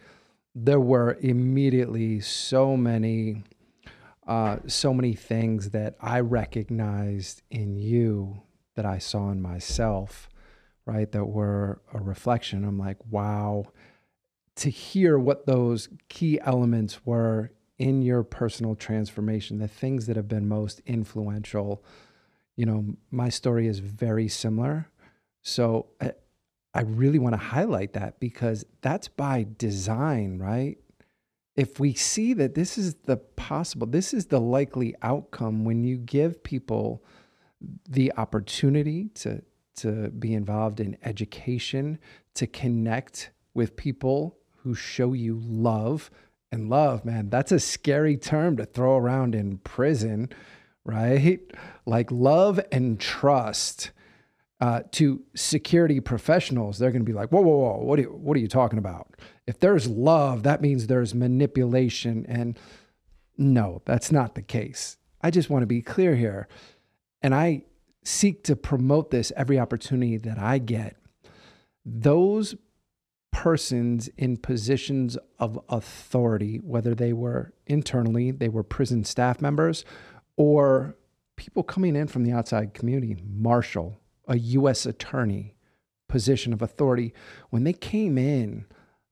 [0.54, 3.44] There were immediately so many,
[4.30, 8.42] uh, so many things that I recognized in you
[8.76, 10.30] that I saw in myself,
[10.86, 11.10] right?
[11.12, 12.64] That were a reflection.
[12.64, 13.66] I'm like, wow.
[14.56, 20.28] To hear what those key elements were in your personal transformation, the things that have
[20.28, 21.84] been most influential
[22.60, 24.90] you know, my story is very similar.
[25.40, 26.12] So I,
[26.74, 30.76] I really want to highlight that because that's by design, right?
[31.60, 35.96] If we see that this is the possible, this is the likely outcome when you
[35.96, 37.04] give people
[37.88, 39.42] the opportunity to
[39.76, 41.98] to be involved in education,
[42.34, 46.10] to connect with people who show you love.
[46.52, 50.28] And love, man, that's a scary term to throw around in prison
[50.84, 51.40] right?
[51.86, 53.90] Like love and trust
[54.60, 58.08] uh, to security professionals, they're going to be like, whoa, whoa, whoa, what are, you,
[58.08, 59.08] what are you talking about?
[59.50, 62.24] If there's love, that means there's manipulation.
[62.28, 62.56] And
[63.36, 64.96] no, that's not the case.
[65.20, 66.46] I just want to be clear here.
[67.20, 67.64] And I
[68.04, 70.96] seek to promote this every opportunity that I get.
[71.84, 72.54] Those
[73.32, 79.84] persons in positions of authority, whether they were internally, they were prison staff members,
[80.36, 80.94] or
[81.34, 84.86] people coming in from the outside community, marshal, a U.S.
[84.86, 85.56] attorney,
[86.08, 87.12] position of authority,
[87.50, 88.64] when they came in,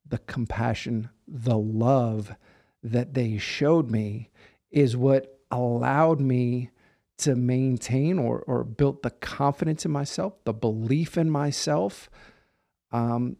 [0.09, 2.35] the compassion, the love
[2.83, 4.29] that they showed me
[4.71, 6.69] is what allowed me
[7.17, 12.09] to maintain or, or built the confidence in myself, the belief in myself.
[12.91, 13.37] Um,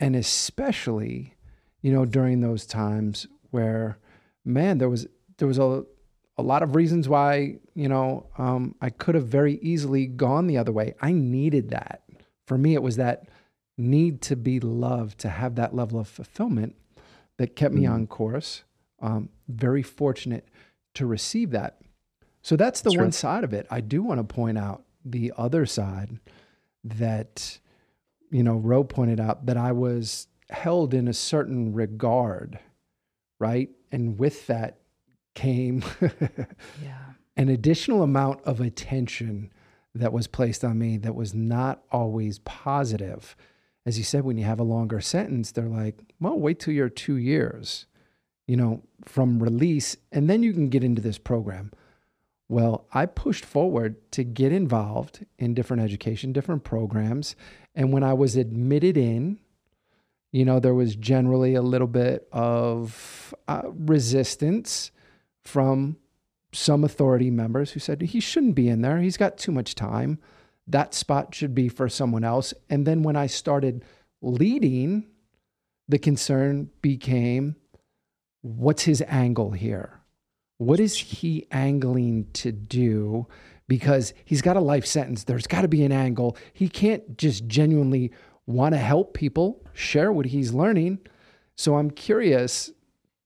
[0.00, 1.34] and especially,
[1.80, 3.98] you know, during those times where,
[4.44, 5.06] man, there was
[5.38, 5.84] there was a
[6.36, 10.58] a lot of reasons why, you know, um, I could have very easily gone the
[10.58, 10.94] other way.
[11.00, 12.02] I needed that.
[12.46, 13.28] For me, it was that
[13.76, 16.76] need to be loved, to have that level of fulfillment
[17.38, 17.92] that kept me mm.
[17.92, 18.64] on course.
[19.00, 20.48] Um, very fortunate
[20.94, 21.80] to receive that.
[22.42, 23.66] So that's the that's one side of it.
[23.70, 26.18] I do want to point out the other side
[26.84, 27.58] that,
[28.30, 32.58] you know, Ro pointed out that I was held in a certain regard,
[33.38, 33.70] right?
[33.90, 34.78] And with that,
[35.34, 35.84] came
[36.82, 36.98] yeah.
[37.36, 39.52] an additional amount of attention
[39.94, 43.36] that was placed on me that was not always positive.
[43.86, 46.88] As you said, when you have a longer sentence, they're like, well, wait till you're
[46.88, 47.86] two years,
[48.46, 51.70] you know, from release, and then you can get into this program.
[52.48, 57.36] Well, I pushed forward to get involved in different education, different programs.
[57.74, 59.38] And when I was admitted in,
[60.30, 64.90] you know, there was generally a little bit of uh, resistance
[65.40, 65.96] from
[66.52, 68.98] some authority members who said he shouldn't be in there.
[68.98, 70.18] He's got too much time.
[70.66, 72.54] That spot should be for someone else.
[72.70, 73.84] And then when I started
[74.22, 75.06] leading,
[75.88, 77.56] the concern became
[78.40, 80.00] what's his angle here?
[80.58, 83.26] What is he angling to do?
[83.68, 85.24] Because he's got a life sentence.
[85.24, 86.36] There's got to be an angle.
[86.52, 88.12] He can't just genuinely
[88.46, 90.98] want to help people share what he's learning.
[91.56, 92.70] So I'm curious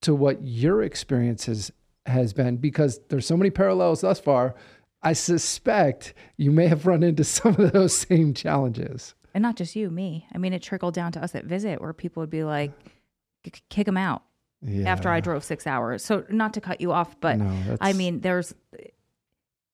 [0.02, 1.72] to what your experience has,
[2.06, 4.54] has been because there's so many parallels thus far.
[5.02, 9.14] I suspect you may have run into some of those same challenges.
[9.34, 10.26] And not just you, me.
[10.32, 12.72] I mean, it trickled down to us at Visit where people would be like,
[13.68, 14.22] kick him out
[14.62, 14.90] yeah.
[14.90, 16.04] after I drove six hours.
[16.04, 18.54] So not to cut you off, but no, I mean, there's,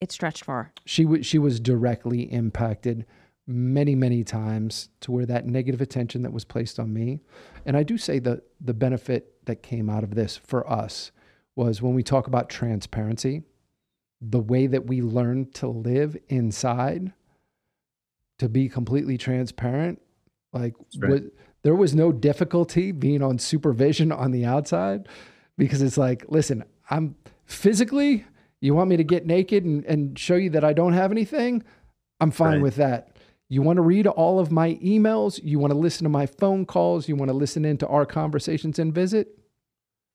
[0.01, 0.73] it stretched far.
[0.85, 3.07] She, w- she was directly impacted
[3.47, 7.21] many, many times to where that negative attention that was placed on me.
[7.65, 11.13] And I do say that the benefit that came out of this for us
[11.57, 13.43] was when we talk about transparency,
[14.31, 17.13] the way that we learn to live inside,
[18.39, 20.01] to be completely transparent,
[20.53, 21.11] like right.
[21.11, 21.23] what,
[21.63, 25.09] there was no difficulty being on supervision on the outside
[25.59, 28.25] because it's like, listen, I'm physically,
[28.61, 31.63] you want me to get naked and, and show you that I don't have anything?
[32.21, 32.63] I'm fine right.
[32.63, 33.17] with that.
[33.49, 35.39] You want to read all of my emails?
[35.43, 37.09] You want to listen to my phone calls?
[37.09, 39.39] You want to listen into our conversations and visit?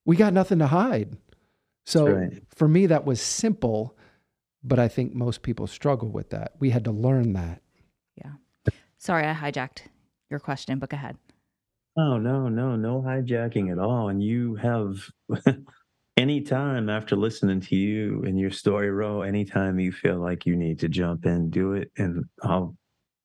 [0.04, 1.16] We got nothing to hide.
[1.86, 2.42] So right.
[2.54, 3.96] for me, that was simple,
[4.62, 6.52] but I think most people struggle with that.
[6.58, 7.62] We had to learn that.
[8.16, 8.32] Yeah.
[8.98, 9.82] Sorry, I hijacked
[10.28, 11.16] your question, but go ahead.
[11.96, 14.08] Oh, no, no, no hijacking at all.
[14.08, 15.08] And you have
[16.16, 20.78] anytime after listening to you and your story, Ro, anytime you feel like you need
[20.80, 21.90] to jump in, do it.
[21.96, 22.76] And I'll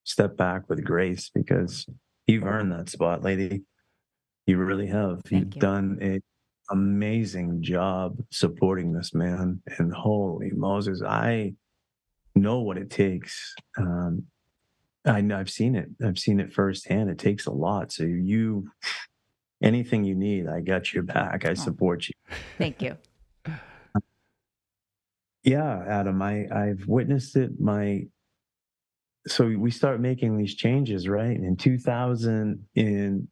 [0.04, 1.86] step back with grace because
[2.28, 3.64] you've earned that spot, lady.
[4.48, 5.22] You really have.
[5.26, 5.62] Thank You've you.
[5.62, 6.22] done an
[6.70, 9.62] amazing job supporting this man.
[9.78, 11.54] And holy Moses, I
[12.36, 13.56] know what it takes.
[13.78, 14.24] Um,
[15.06, 15.90] I know I've seen it.
[16.04, 17.10] I've seen it firsthand.
[17.10, 17.92] It takes a lot.
[17.92, 18.70] So you,
[19.62, 21.46] anything you need, I got your back.
[21.46, 22.14] I oh, support you.
[22.58, 22.98] Thank you.
[25.44, 27.60] yeah, Adam, I I've witnessed it.
[27.60, 28.06] My
[29.28, 31.36] so we start making these changes, right?
[31.36, 33.28] In 2000, in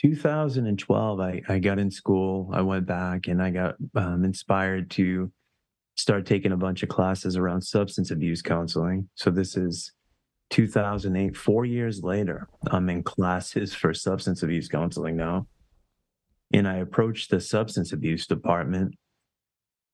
[0.00, 2.50] 2012, I, I got in school.
[2.54, 5.30] I went back and I got um, inspired to
[5.96, 9.10] start taking a bunch of classes around substance abuse counseling.
[9.14, 9.92] So this is
[10.50, 12.48] 2008, four years later.
[12.70, 15.46] I'm in classes for substance abuse counseling now.
[16.52, 18.94] And I approached the substance abuse department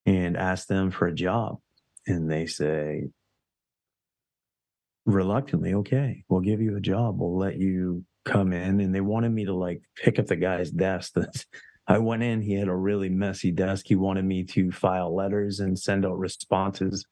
[0.05, 1.57] and asked them for a job.
[2.07, 3.09] And they say,
[5.05, 7.19] reluctantly, okay, we'll give you a job.
[7.19, 8.79] We'll let you come in.
[8.79, 11.15] And they wanted me to like pick up the guy's desk.
[11.87, 13.85] I went in, he had a really messy desk.
[13.87, 17.05] He wanted me to file letters and send out responses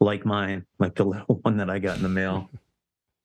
[0.00, 2.50] like mine, like the little one that I got in the mail.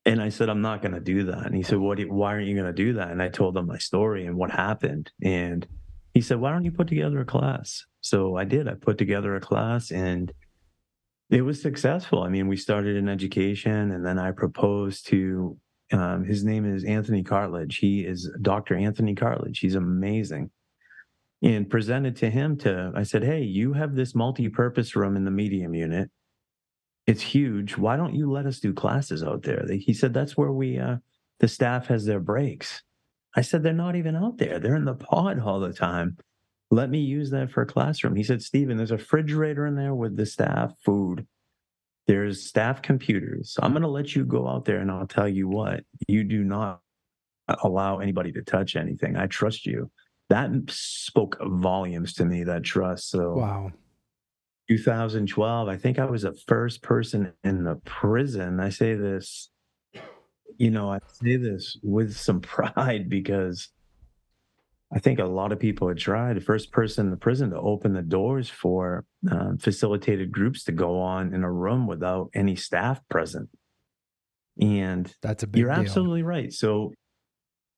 [0.03, 1.45] And I said, I'm not going to do that.
[1.45, 3.11] And he said, what, why aren't you going to do that?
[3.11, 5.11] And I told him my story and what happened.
[5.21, 5.67] And
[6.15, 7.85] he said, why don't you put together a class?
[7.99, 8.67] So I did.
[8.67, 10.33] I put together a class and
[11.31, 12.23] it was successful.
[12.23, 15.57] I mean, we started in education, and then I proposed to.
[15.91, 17.79] Um, his name is Anthony Cartledge.
[17.79, 18.75] He is Dr.
[18.75, 19.59] Anthony Cartledge.
[19.59, 20.51] He's amazing.
[21.43, 25.25] And presented to him to, I said, Hey, you have this multi purpose room in
[25.25, 26.09] the medium unit.
[27.07, 27.77] It's huge.
[27.77, 29.65] Why don't you let us do classes out there?
[29.69, 30.97] He said, That's where we, uh,
[31.39, 32.83] the staff has their breaks.
[33.35, 34.59] I said, They're not even out there.
[34.59, 36.17] They're in the pod all the time
[36.71, 38.15] let me use that for a classroom.
[38.15, 41.27] He said, Stephen, there's a refrigerator in there with the staff food.
[42.07, 43.57] There's staff computers.
[43.61, 46.43] I'm going to let you go out there and I'll tell you what, you do
[46.43, 46.81] not
[47.63, 49.15] allow anybody to touch anything.
[49.15, 49.91] I trust you.
[50.29, 53.09] That spoke volumes to me, that trust.
[53.09, 53.71] So, wow.
[54.69, 58.59] 2012, I think I was the first person in the prison.
[58.61, 59.49] I say this,
[60.57, 63.69] you know, I say this with some pride because
[64.93, 66.35] I think a lot of people had tried.
[66.35, 70.73] The first person in the prison to open the doors for um, facilitated groups to
[70.73, 73.49] go on in a room without any staff present.
[74.59, 75.79] And that's a big you're deal.
[75.79, 76.51] absolutely right.
[76.51, 76.91] So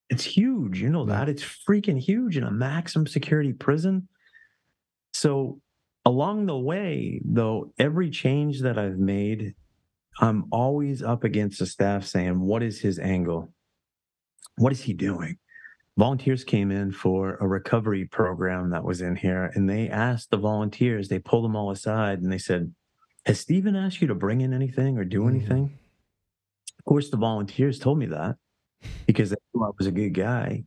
[0.09, 0.81] it's huge.
[0.81, 4.07] You know that it's freaking huge in a maximum security prison.
[5.13, 5.61] So
[6.05, 9.53] along the way, though, every change that I've made,
[10.19, 13.53] I'm always up against the staff saying, "What is his angle?
[14.57, 15.38] What is he doing?"
[15.97, 20.37] Volunteers came in for a recovery program that was in here and they asked the
[20.37, 22.73] volunteers they pulled them all aside and they said
[23.25, 25.29] Has Steven asked you to bring in anything or do Mm.
[25.29, 25.77] anything?
[26.79, 28.35] Of course, the volunteers told me that
[29.05, 30.65] because they knew I was a good guy.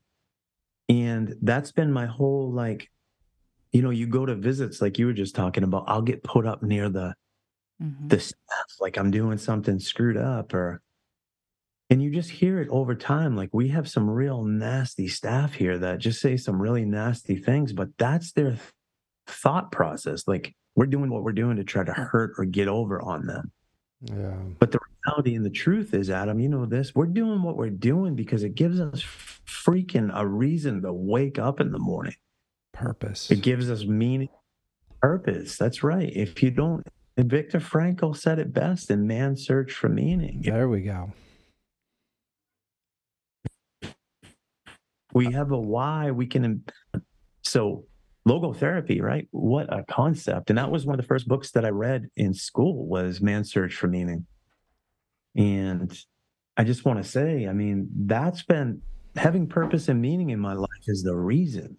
[0.89, 2.91] And that's been my whole like,
[3.73, 6.47] you know, you go to visits like you were just talking about, I'll get put
[6.47, 7.15] up near the
[7.83, 8.09] Mhm.
[8.09, 10.81] the staff, like I'm doing something screwed up or
[11.91, 13.37] and you just hear it over time.
[13.37, 17.73] Like we have some real nasty staff here that just say some really nasty things,
[17.73, 18.61] but that's their th-
[19.27, 20.27] thought process.
[20.27, 23.53] Like we're doing what we're doing to try to hurt or get over on them.
[24.03, 24.37] Yeah.
[24.59, 27.71] But the reality and the truth is, Adam, you know this, we're doing what we're
[27.71, 29.03] doing because it gives us
[29.47, 32.15] freaking a reason to wake up in the morning.
[32.73, 33.31] Purpose.
[33.31, 34.29] It gives us meaning,
[35.01, 35.57] purpose.
[35.57, 36.13] That's right.
[36.15, 40.43] If you don't, and Viktor Frankl said it best in Man's Search for Meaning.
[40.45, 41.13] There we go.
[45.17, 46.63] We have a why, we can.
[47.43, 47.87] So,
[48.29, 49.27] logotherapy, right?
[49.31, 50.51] What a concept!
[50.51, 53.51] And that was one of the first books that I read in school was Man's
[53.51, 54.27] Search for Meaning.
[55.35, 55.99] And
[56.59, 58.83] I just want to say, I mean, that's been
[59.17, 61.79] having purpose and meaning in my life is the reason.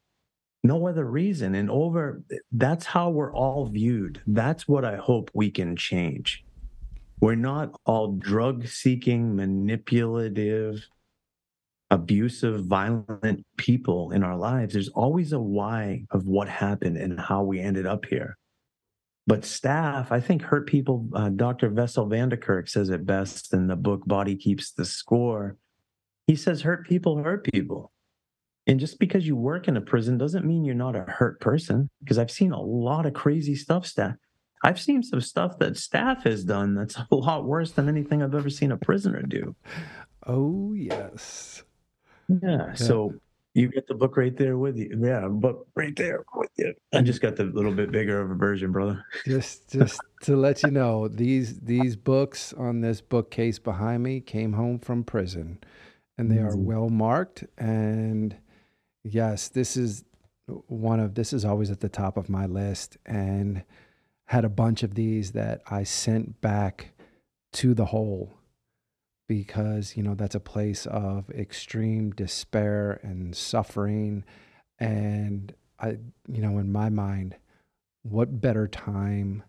[0.63, 1.53] No other reason.
[1.53, 4.19] And over that's how we're all viewed.
[4.25, 6.43] That's what I hope we can change.
[7.21, 10.87] We're not all drug seeking, manipulative,
[11.89, 14.73] abusive, violent people in our lives.
[14.73, 18.37] There's always a why of what happened and how we ended up here.
[19.25, 21.69] But staff, I think hurt people, uh, Dr.
[21.69, 25.57] Bessel van der Kolk says it best in the book Body Keeps the Score.
[26.27, 27.91] He says hurt people hurt people.
[28.67, 31.89] And just because you work in a prison doesn't mean you're not a hurt person.
[31.99, 34.15] Because I've seen a lot of crazy stuff, staff.
[34.63, 38.35] I've seen some stuff that staff has done that's a lot worse than anything I've
[38.35, 39.55] ever seen a prisoner do.
[40.25, 41.63] Oh yes.
[42.27, 42.73] Yeah.
[42.73, 43.13] So
[43.53, 44.99] you get the book right there with you.
[45.03, 46.73] Yeah, book right there with you.
[46.93, 49.03] I just got the little bit bigger of a version, brother.
[49.25, 54.53] Just just to let you know, these these books on this bookcase behind me came
[54.53, 55.59] home from prison,
[56.17, 56.65] and they are Mhm.
[56.65, 57.45] well marked.
[57.57, 58.35] And
[59.03, 60.03] yes, this is
[60.67, 63.63] one of this is always at the top of my list, and
[64.25, 66.91] had a bunch of these that I sent back
[67.53, 68.36] to the hole
[69.27, 74.23] because you know that's a place of extreme despair and suffering.
[74.79, 75.89] And i
[76.27, 77.35] you know in my mind
[78.03, 79.43] what better time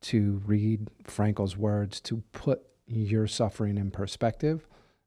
[0.00, 4.66] to read Frankl's words to put your suffering in perspective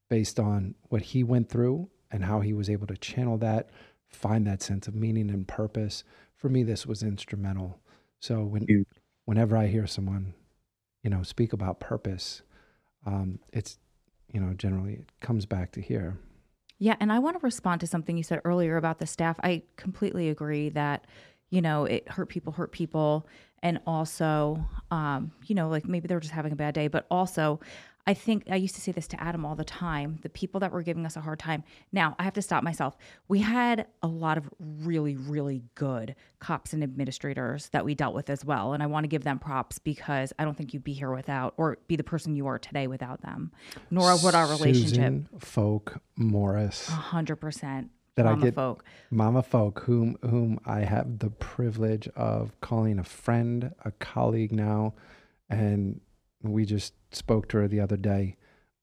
[0.10, 3.70] based on what he went through and how he was able to channel that
[4.08, 6.04] find that sense of meaning and purpose?
[6.36, 7.80] For me this was instrumental.
[8.20, 8.66] So when
[9.26, 10.34] whenever i hear someone
[11.04, 12.42] you know speak about purpose
[13.06, 13.78] um, it's
[14.32, 16.18] you know generally it comes back to here
[16.80, 19.40] Yeah, and I want to respond to something you said earlier about the staff.
[19.42, 21.06] I completely agree that,
[21.50, 23.26] you know, it hurt people, hurt people.
[23.64, 26.88] And also, um, you know, like maybe they're just having a bad day.
[26.88, 27.60] But also,
[28.08, 30.72] I think I used to say this to Adam all the time the people that
[30.72, 31.64] were giving us a hard time.
[31.92, 32.96] Now, I have to stop myself.
[33.28, 38.30] We had a lot of really, really good cops and administrators that we dealt with
[38.30, 38.72] as well.
[38.74, 41.54] And I want to give them props because I don't think you'd be here without
[41.58, 43.52] or be the person you are today without them,
[43.92, 44.90] nor would our relationship.
[44.96, 47.92] Susan folk morris A hundred percent.
[48.16, 48.84] That I Mama get- folk.
[49.12, 54.96] Mama Folk, whom whom I have the privilege of calling a friend, a colleague now,
[55.50, 56.02] and
[56.42, 58.38] we just spoke to her the other day.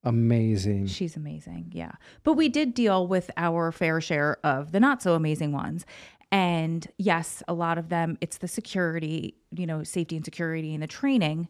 [0.05, 0.86] Amazing.
[0.86, 1.70] She's amazing.
[1.72, 1.92] Yeah.
[2.24, 5.86] But we did deal with our fair share of the not so amazing ones.
[6.30, 10.82] And yes, a lot of them, it's the security, you know, safety and security and
[10.82, 11.48] the training.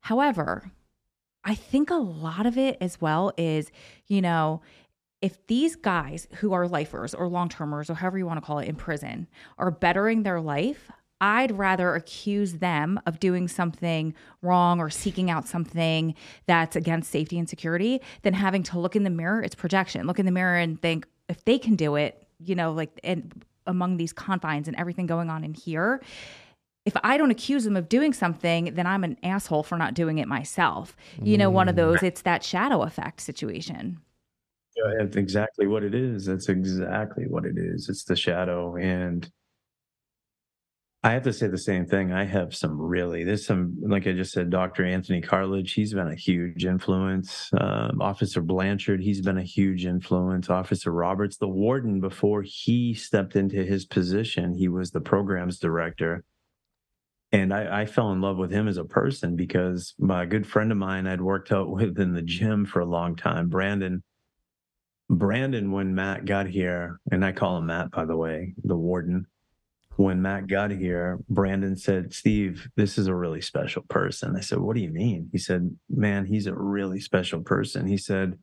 [0.00, 0.72] However,
[1.44, 3.70] I think a lot of it as well is,
[4.08, 4.62] you know,
[5.20, 8.58] if these guys who are lifers or long termers or however you want to call
[8.58, 9.28] it in prison
[9.58, 10.90] are bettering their life,
[11.22, 14.12] I'd rather accuse them of doing something
[14.42, 16.16] wrong or seeking out something
[16.46, 19.40] that's against safety and security than having to look in the mirror.
[19.40, 20.08] It's projection.
[20.08, 23.44] Look in the mirror and think if they can do it, you know, like and
[23.68, 26.02] among these confines and everything going on in here,
[26.84, 30.18] if I don't accuse them of doing something, then I'm an asshole for not doing
[30.18, 30.96] it myself.
[31.22, 31.78] You know, one of mm.
[31.78, 34.00] those, it's that shadow effect situation.
[34.76, 36.26] Yeah, That's exactly what it is.
[36.26, 37.88] That's exactly what it is.
[37.88, 38.74] It's the shadow.
[38.74, 39.30] And
[41.04, 42.12] I have to say the same thing.
[42.12, 44.84] I have some really, there's some, like I just said, Dr.
[44.84, 47.50] Anthony Cartledge, he's been a huge influence.
[47.58, 50.48] Um, Officer Blanchard, he's been a huge influence.
[50.48, 56.22] Officer Roberts, the warden, before he stepped into his position, he was the programs director.
[57.32, 60.70] And I, I fell in love with him as a person because my good friend
[60.70, 64.04] of mine I'd worked out with in the gym for a long time, Brandon.
[65.10, 69.26] Brandon, when Matt got here, and I call him Matt, by the way, the warden,
[70.02, 74.36] when Matt got here, Brandon said, Steve, this is a really special person.
[74.36, 75.28] I said, What do you mean?
[75.32, 77.86] He said, Man, he's a really special person.
[77.86, 78.38] He said,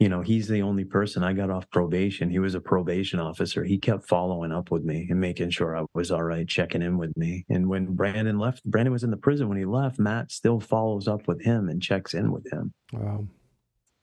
[0.00, 2.30] You know, he's the only person I got off probation.
[2.30, 3.62] He was a probation officer.
[3.62, 6.96] He kept following up with me and making sure I was all right, checking in
[6.96, 7.44] with me.
[7.50, 9.48] And when Brandon left, Brandon was in the prison.
[9.48, 12.72] When he left, Matt still follows up with him and checks in with him.
[12.92, 13.26] Wow.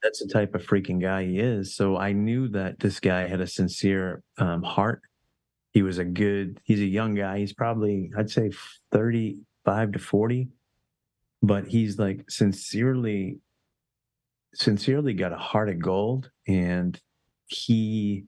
[0.02, 1.74] That's the type of freaking guy he is.
[1.74, 5.02] So I knew that this guy had a sincere um, heart
[5.72, 7.38] he was a good he's a young guy.
[7.38, 8.50] He's probably i'd say
[8.92, 10.48] 35 to 40
[11.42, 13.38] but he's like sincerely
[14.54, 16.30] sincerely got a heart of gold.
[16.46, 17.00] And
[17.46, 18.24] he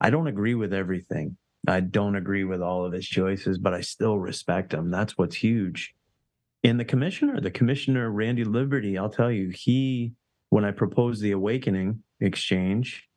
[0.00, 1.36] i don't agree with everything.
[1.68, 4.90] I don't agree with all of his choices but i still respect him.
[4.90, 5.94] That's what's huge.
[6.62, 10.12] And the commissioner the commissioner randy liberty i'll tell you he
[10.50, 13.08] when i proposed the awakening exchange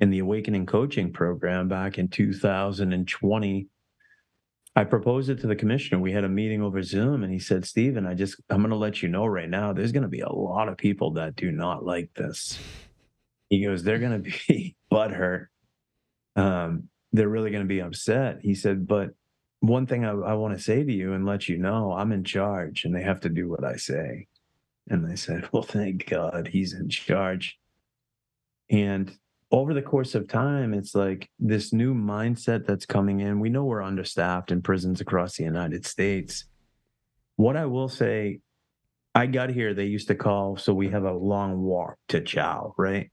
[0.00, 3.66] in the Awakening Coaching Program back in 2020.
[4.76, 6.00] I proposed it to the commissioner.
[6.00, 8.76] We had a meeting over Zoom, and he said, Stephen, I just, I'm going to
[8.76, 11.52] let you know right now, there's going to be a lot of people that do
[11.52, 12.58] not like this.
[13.50, 15.46] He goes, they're going to be butthurt.
[16.34, 18.38] Um, they're really going to be upset.
[18.42, 19.10] He said, but
[19.60, 22.24] one thing I, I want to say to you and let you know, I'm in
[22.24, 24.26] charge and they have to do what I say.
[24.88, 27.58] And they said, well, thank God he's in charge.
[28.70, 29.16] And
[29.54, 33.38] over the course of time, it's like this new mindset that's coming in.
[33.38, 36.46] We know we're understaffed in prisons across the United States.
[37.36, 38.40] What I will say,
[39.14, 42.74] I got here, they used to call, so we have a long walk to chow,
[42.76, 43.12] right?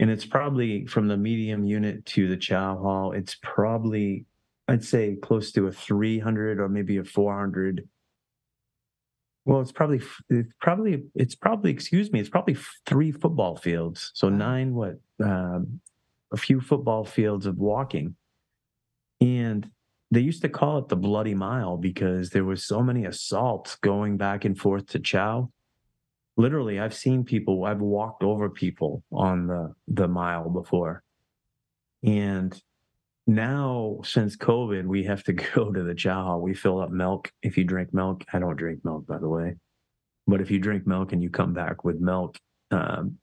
[0.00, 4.24] And it's probably from the medium unit to the chow hall, it's probably,
[4.66, 7.88] I'd say, close to a 300 or maybe a 400
[9.44, 14.10] well, it's probably it's probably it's probably excuse me, it's probably three football fields.
[14.14, 15.80] So nine what um,
[16.32, 18.16] a few football fields of walking,
[19.20, 19.70] and
[20.10, 24.16] they used to call it the bloody mile because there was so many assaults going
[24.16, 25.50] back and forth to Chow.
[26.36, 27.64] Literally, I've seen people.
[27.64, 31.02] I've walked over people on the the mile before,
[32.02, 32.60] and
[33.30, 36.40] now since COVID, we have to go to the chow hall.
[36.40, 37.32] We fill up milk.
[37.42, 39.56] If you drink milk, I don't drink milk, by the way,
[40.26, 42.38] but if you drink milk and you come back with milk,
[42.70, 43.18] um,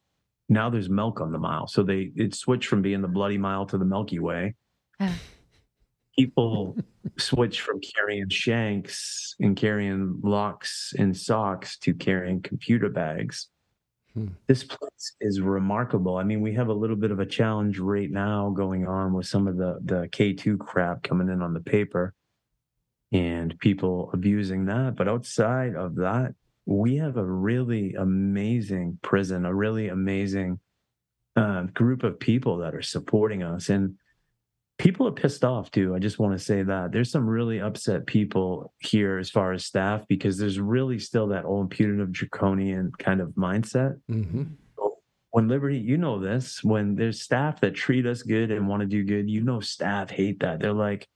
[0.50, 1.68] now there's milk on the mile.
[1.68, 4.56] So they it switched from being the bloody mile to the Milky Way.
[6.18, 6.78] People
[7.18, 13.50] switch from carrying shanks and carrying locks and socks to carrying computer bags.
[14.18, 14.30] Hmm.
[14.48, 16.18] This place is remarkable.
[16.18, 19.28] I mean, we have a little bit of a challenge right now going on with
[19.28, 22.16] some of the the K2 crap coming in on the paper
[23.12, 24.96] and people abusing that.
[24.96, 26.34] But outside of that,
[26.66, 30.60] we have a really amazing prison, a really amazing
[31.36, 33.70] uh, group of people that are supporting us.
[33.70, 33.98] And
[34.78, 35.96] people are pissed off too.
[35.96, 39.66] I just want to say that there's some really upset people here as far as
[39.66, 44.00] staff because there's really still that old punitive draconian kind of mindset.
[44.10, 44.44] Mm-hmm.
[45.32, 48.88] When Liberty, you know this, when there's staff that treat us good and want to
[48.88, 50.60] do good, you know, staff hate that.
[50.60, 51.08] They're like,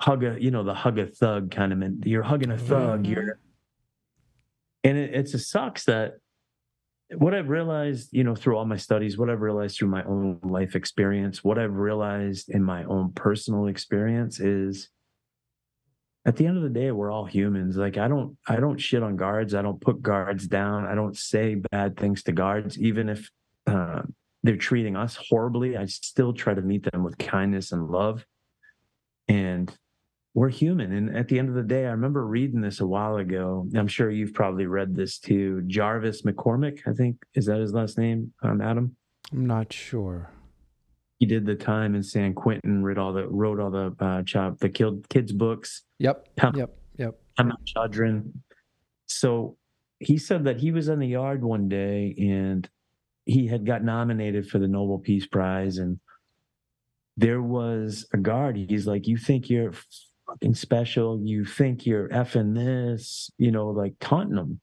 [0.00, 2.00] hug a, you know, the hug a thug kind of, man.
[2.04, 3.02] you're hugging a thug.
[3.02, 3.12] Mm-hmm.
[3.12, 3.40] You're,
[4.84, 6.18] and it, it's a sucks that
[7.14, 10.40] what I've realized, you know, through all my studies, what I've realized through my own
[10.42, 14.88] life experience, what I've realized in my own personal experience is
[16.24, 17.76] at the end of the day, we're all humans.
[17.76, 19.54] Like I don't I don't shit on guards.
[19.54, 20.84] I don't put guards down.
[20.84, 23.30] I don't say bad things to guards, even if
[23.68, 24.02] uh,
[24.42, 25.76] they're treating us horribly.
[25.76, 28.26] I still try to meet them with kindness and love.
[29.28, 29.72] And
[30.36, 30.92] we're human.
[30.92, 33.66] And at the end of the day, I remember reading this a while ago.
[33.74, 35.62] I'm sure you've probably read this too.
[35.66, 38.94] Jarvis McCormick, I think, is that his last name, um, Adam?
[39.32, 40.30] I'm not sure.
[41.18, 44.58] He did the time in San Quentin, wrote all the wrote all the uh, chop
[44.58, 45.84] the killed kids books.
[46.00, 46.36] Yep.
[46.36, 46.76] Pam, yep.
[46.98, 47.18] Yep.
[47.74, 48.30] Chödrön.
[49.06, 49.56] So
[50.00, 52.68] he said that he was in the yard one day and
[53.24, 55.98] he had got nominated for the Nobel Peace Prize and
[57.16, 58.58] there was a guard.
[58.58, 59.72] He's like, "You think you're
[60.26, 61.20] fucking special.
[61.22, 64.60] You think you're effing this, you know, like taunting them.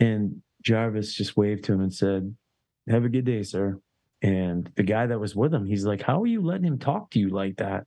[0.00, 2.34] And Jarvis just waved to him and said,
[2.88, 3.80] Have a good day, sir.
[4.20, 7.10] And the guy that was with him, he's like, How are you letting him talk
[7.10, 7.84] to you like that?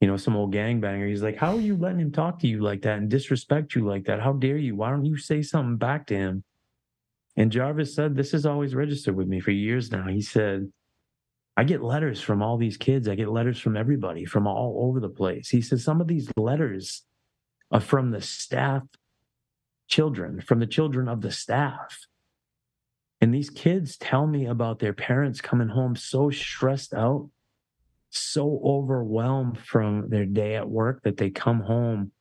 [0.00, 1.08] You know, some old gangbanger.
[1.08, 3.86] He's like, How are you letting him talk to you like that and disrespect you
[3.86, 4.20] like that?
[4.20, 4.76] How dare you?
[4.76, 6.44] Why don't you say something back to him?
[7.36, 10.06] And Jarvis said, This has always registered with me for years now.
[10.08, 10.70] He said,
[11.58, 13.08] I get letters from all these kids.
[13.08, 15.48] I get letters from everybody from all over the place.
[15.48, 17.02] He says some of these letters
[17.72, 18.84] are from the staff
[19.88, 22.06] children, from the children of the staff.
[23.20, 27.28] And these kids tell me about their parents coming home so stressed out
[28.10, 32.12] so overwhelmed from their day at work that they come home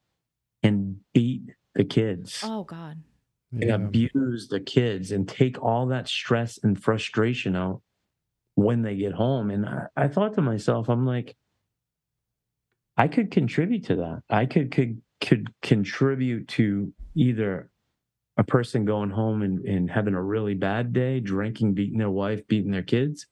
[0.64, 1.44] and beat
[1.76, 2.42] the kids.
[2.44, 3.04] Oh God.
[3.52, 7.84] They abuse the kids and take all that stress and frustration out
[8.58, 9.52] when they get home.
[9.52, 11.36] And I, I thought to myself, I'm like,
[12.98, 14.24] I could contribute to that.
[14.32, 17.70] I could could could contribute to either
[18.36, 22.48] a person going home and, and having a really bad day, drinking, beating their wife,
[22.48, 23.28] beating their kids,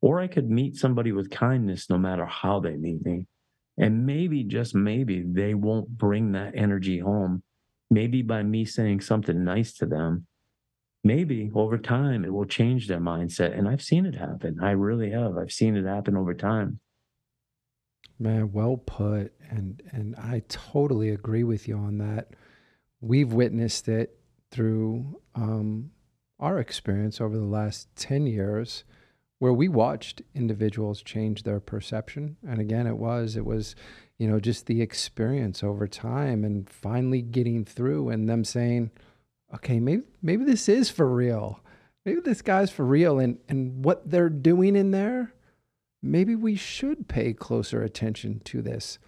[0.00, 3.26] or I could meet somebody with kindness no matter how they meet me.
[3.76, 7.42] And maybe, just maybe, they won't bring that energy home.
[7.90, 10.26] Maybe by me saying something nice to them,
[11.04, 13.56] maybe over time it will change their mindset.
[13.56, 14.58] And I've seen it happen.
[14.62, 15.36] I really have.
[15.36, 16.80] I've seen it happen over time.
[18.18, 19.32] Man, well put.
[19.50, 22.28] And and I totally agree with you on that.
[23.00, 24.18] We've witnessed it
[24.50, 25.90] through um,
[26.38, 28.84] our experience over the last 10 years
[29.38, 32.36] where we watched individuals change their perception.
[32.46, 33.74] And again, it was, it was,
[34.18, 38.92] you know, just the experience over time and finally getting through and them saying,
[39.54, 41.60] okay, maybe, maybe this is for real.
[42.04, 43.18] Maybe this guy's for real.
[43.18, 45.32] And, and what they're doing in there,
[46.02, 48.98] maybe we should pay closer attention to this.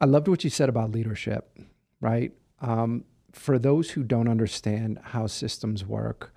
[0.00, 1.58] I loved what you said about leadership,
[2.00, 2.32] right?
[2.60, 6.32] Um, for those who don't understand how systems work,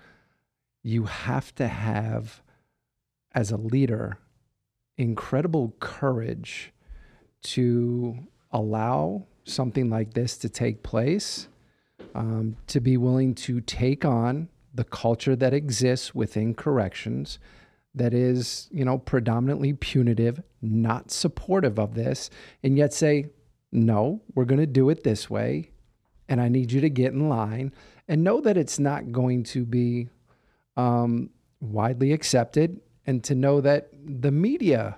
[0.84, 2.42] you have to have,
[3.34, 4.18] as a leader,
[4.98, 6.72] incredible courage
[7.44, 8.18] to
[8.52, 11.48] allow something like this to take place,
[12.18, 17.38] um, to be willing to take on the culture that exists within corrections
[17.94, 22.30] that is, you know, predominantly punitive, not supportive of this,
[22.64, 23.28] and yet say,
[23.72, 25.72] no, we're going to do it this way.
[26.28, 27.74] And I need you to get in line
[28.08, 30.10] and know that it's not going to be
[30.76, 34.98] um, widely accepted, and to know that the media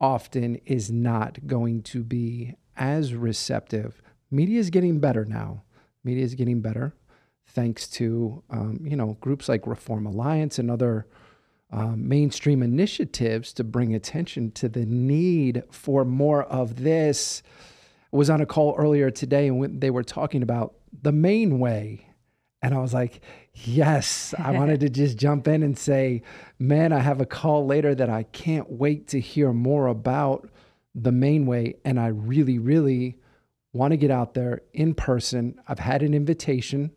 [0.00, 4.02] often is not going to be as receptive.
[4.30, 5.62] Media is getting better now.
[6.04, 6.94] Media is getting better
[7.46, 11.06] thanks to um, you know groups like Reform Alliance and other
[11.70, 17.42] um, mainstream initiatives to bring attention to the need for more of this.
[18.12, 22.06] I was on a call earlier today and they were talking about the Maine Way
[22.62, 23.20] and I was like,
[23.54, 26.22] yes, I wanted to just jump in and say,
[26.58, 30.48] man, I have a call later that I can't wait to hear more about
[30.94, 31.76] the Maine Way.
[31.84, 33.18] And I really, really
[33.72, 35.60] want to get out there in person.
[35.66, 36.92] I've had an invitation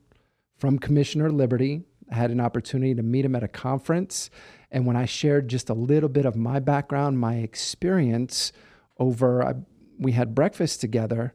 [0.57, 1.83] from Commissioner Liberty.
[2.11, 4.29] I had an opportunity to meet him at a conference.
[4.71, 8.51] And when I shared just a little bit of my background, my experience
[8.99, 9.53] over, I,
[9.97, 11.33] we had breakfast together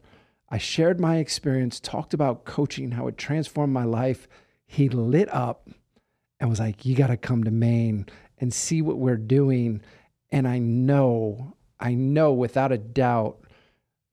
[0.51, 4.27] I shared my experience, talked about coaching, how it transformed my life.
[4.67, 5.69] He lit up
[6.41, 8.05] and was like, You got to come to Maine
[8.37, 9.81] and see what we're doing.
[10.29, 13.45] And I know, I know without a doubt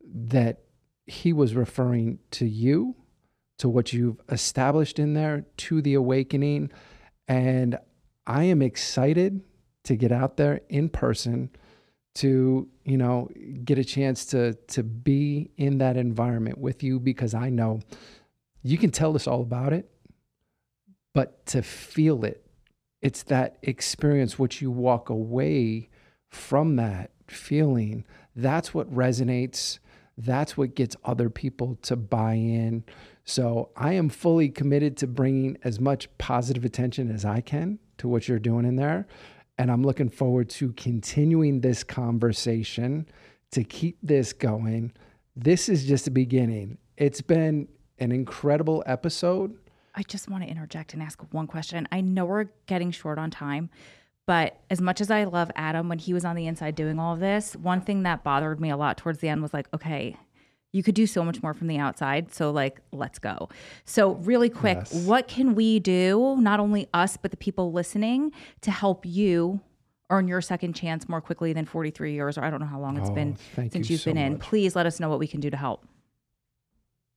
[0.05, 0.63] that
[1.09, 2.95] he was referring to you,
[3.59, 6.71] to what you've established in there, to the awakening.
[7.27, 7.79] And
[8.27, 9.41] I am excited
[9.85, 11.51] to get out there in person
[12.17, 13.29] to you know
[13.65, 17.81] get a chance to to be in that environment with you because I know
[18.63, 19.89] you can tell us all about it
[21.15, 22.45] but to feel it
[23.01, 25.89] it's that experience which you walk away
[26.29, 28.05] from that feeling
[28.35, 29.79] that's what resonates
[30.19, 32.85] that's what gets other people to buy in
[33.25, 38.09] so I am fully committed to bringing as much positive attention as I can to
[38.09, 39.07] what you're doing in there
[39.59, 43.07] and I'm looking forward to continuing this conversation
[43.51, 44.93] to keep this going.
[45.35, 46.79] This is just the beginning.
[46.97, 49.57] It's been an incredible episode.
[49.95, 51.89] I just want to interject and ask one question.
[51.91, 53.69] I know we're getting short on time,
[54.29, 57.15] but as much as I love Adam when he was on the inside doing all
[57.15, 60.19] of this, one thing that bothered me a lot towards the end was like, okay,
[60.71, 62.35] you could do so much more from the outside.
[62.35, 63.49] So, like, let's go.
[63.87, 64.93] So, really quick, yes.
[65.07, 69.61] what can we do, not only us, but the people listening, to help you
[70.11, 72.99] earn your second chance more quickly than 43 years, or I don't know how long
[72.99, 74.33] it's oh, been since you have so been in?
[74.35, 74.43] Much.
[74.43, 75.87] Please let us know what we can do to help.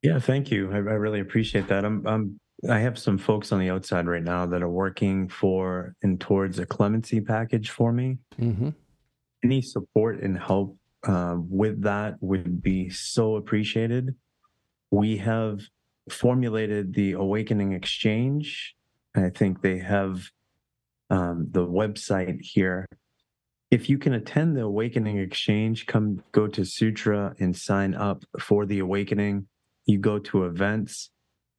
[0.01, 0.71] Yeah, thank you.
[0.71, 1.83] I, I really appreciate that.
[1.83, 2.39] I'm, I'm,
[2.69, 6.59] I have some folks on the outside right now that are working for and towards
[6.59, 8.17] a clemency package for me.
[8.39, 8.69] Mm-hmm.
[9.43, 14.15] Any support and help uh, with that would be so appreciated.
[14.91, 15.61] We have
[16.09, 18.75] formulated the Awakening Exchange.
[19.15, 20.29] I think they have
[21.09, 22.85] um, the website here.
[23.71, 28.65] If you can attend the Awakening Exchange, come go to Sutra and sign up for
[28.65, 29.47] the Awakening.
[29.85, 31.09] You go to events.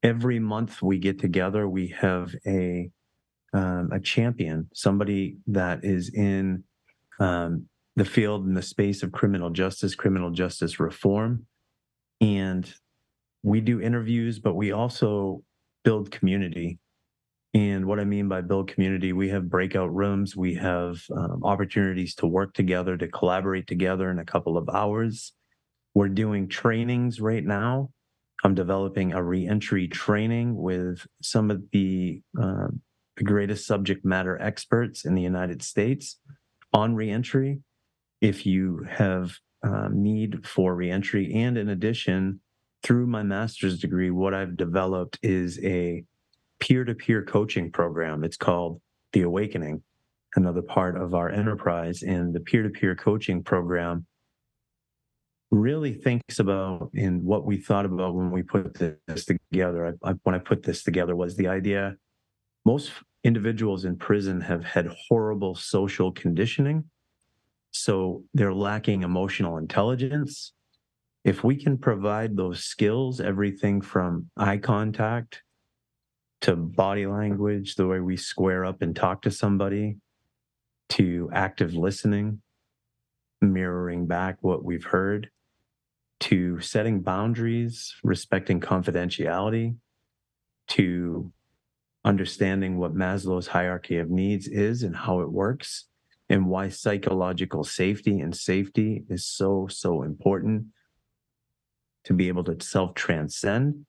[0.03, 1.69] Every month we get together.
[1.69, 2.91] We have a
[3.55, 6.65] um, a champion, somebody that is in
[7.21, 11.47] um, the field in the space of criminal justice, criminal justice reform.
[12.21, 12.73] And
[13.43, 15.43] we do interviews, but we also
[15.85, 16.79] build community.
[17.55, 22.15] And what I mean by build community, we have breakout rooms, we have um, opportunities
[22.17, 25.33] to work together, to collaborate together in a couple of hours.
[25.95, 27.91] We're doing trainings right now.
[28.43, 32.68] I'm developing a reentry training with some of the, uh,
[33.22, 36.18] greatest subject matter experts in the United States
[36.72, 37.61] on reentry.
[38.20, 42.40] If you have um, need for reentry, and in addition,
[42.82, 46.05] through my master's degree, what I've developed is a
[46.59, 48.24] peer to peer coaching program.
[48.24, 48.80] It's called
[49.12, 49.82] The Awakening,
[50.34, 52.03] another part of our enterprise.
[52.03, 54.07] And the peer to peer coaching program
[55.53, 59.99] really thinks about and what we thought about when we put this together.
[60.03, 61.97] I, I, when I put this together was the idea
[62.65, 62.91] most
[63.23, 66.85] individuals in prison have had horrible social conditioning.
[67.71, 70.53] So they're lacking emotional intelligence
[71.25, 75.43] if we can provide those skills, everything from eye contact
[76.43, 79.99] to body language, the way we square up and talk to somebody,
[80.89, 82.43] to active listening,
[83.41, 85.31] mirroring back what we've heard,
[86.23, 89.75] to setting boundaries, respecting confidentiality,
[90.68, 91.33] to
[92.05, 95.87] understanding what Maslow's hierarchy of needs is and how it works,
[96.29, 100.66] and why psychological safety and safety is so, so important
[102.05, 103.85] to be able to self transcend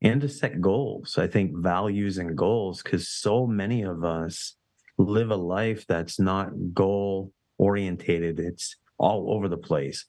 [0.00, 1.18] and to set goals.
[1.18, 4.54] I think values and goals, because so many of us
[4.96, 10.06] live a life that's not goal orientated, it's all over the place.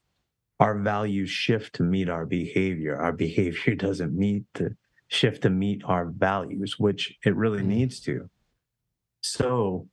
[0.59, 2.97] Our values shift to meet our behavior.
[2.97, 4.75] Our behavior doesn't meet the
[5.07, 7.69] shift to meet our values, which it really mm-hmm.
[7.69, 8.29] needs to.
[9.21, 9.87] So,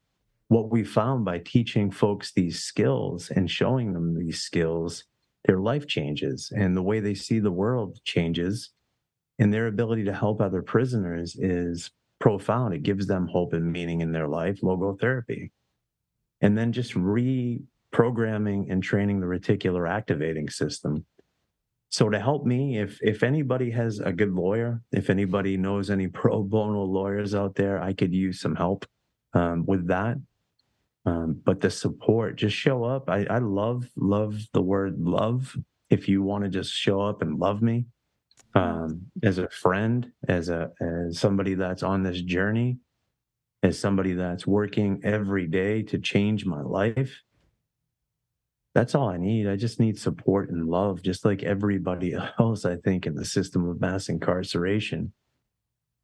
[0.49, 5.05] what we found by teaching folks these skills and showing them these skills
[5.47, 8.71] their life changes and the way they see the world changes
[9.39, 11.91] and their ability to help other prisoners is
[12.21, 15.51] profound it gives them hope and meaning in their life logotherapy
[16.41, 16.95] and then just
[17.93, 21.05] reprogramming and training the reticular activating system
[21.89, 26.09] so to help me if if anybody has a good lawyer if anybody knows any
[26.21, 28.87] pro bono lawyers out there i could use some help
[29.35, 30.17] um, with that
[31.07, 33.09] um, but the support, just show up.
[33.09, 35.57] I, I love, love the word love.
[35.89, 37.87] If you want to just show up and love me
[38.57, 42.79] um, as a friend, as a as somebody that's on this journey,
[43.63, 47.23] as somebody that's working every day to change my life,
[48.77, 49.49] that's all I need.
[49.49, 53.67] I just need support and love, just like everybody else, I think, in the system
[53.67, 55.15] of mass incarceration.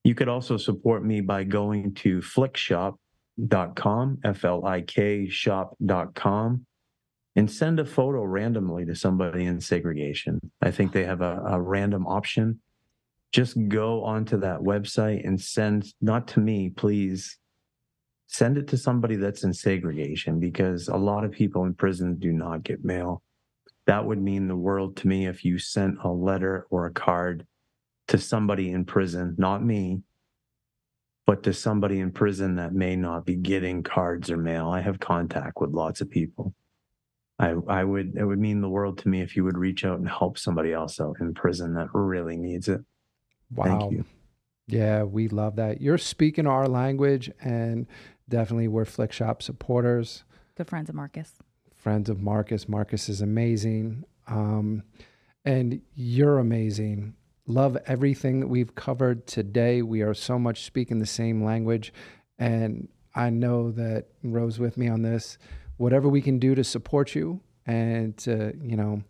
[0.04, 2.94] You could also support me by going to Flikshop,
[3.76, 6.64] com, F L I K shop.com,
[7.36, 10.40] and send a photo randomly to somebody in segregation.
[10.62, 12.58] I think they have a, a random option.
[13.32, 17.36] Just go onto that website and send, not to me, please,
[18.32, 22.32] send it to somebody that's in segregation because a lot of people in prison do
[22.32, 23.22] not get mail.
[23.86, 27.46] That would mean the world to me if you sent a letter or a card
[28.08, 30.00] to somebody in prison, not me,
[31.26, 34.70] but to somebody in prison that may not be getting cards or mail.
[34.70, 36.54] I have contact with lots of people.
[37.38, 39.98] I, I would it would mean the world to me if you would reach out
[39.98, 42.80] and help somebody else out in prison that really needs it.
[43.50, 43.78] Wow.
[43.78, 44.04] Thank you.
[44.68, 45.80] Yeah, we love that.
[45.80, 47.86] You're speaking our language and
[48.28, 50.24] definitely we're Flikshop supporters.
[50.56, 51.32] Good friends of Marcus.
[51.76, 52.68] Friends of Marcus.
[52.68, 54.04] Marcus is amazing.
[54.26, 54.82] Um,
[55.44, 57.14] and you're amazing
[57.46, 59.82] love everything that we've covered today.
[59.82, 61.92] We are so much speaking the same language.
[62.38, 65.38] And I know that Rose with me on this.
[65.76, 69.02] Whatever we can do to support you and to, you know,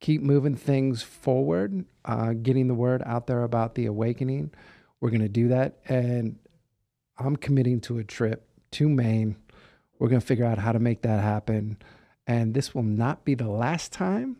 [0.00, 4.52] keep moving things forward, uh, getting the word out there about the awakening,
[5.00, 5.78] we're going to do that.
[5.88, 6.38] And
[7.18, 8.45] I'm committing to a trip
[8.76, 9.36] to Maine.
[9.98, 11.78] We're going to figure out how to make that happen.
[12.26, 14.36] And this will not be the last time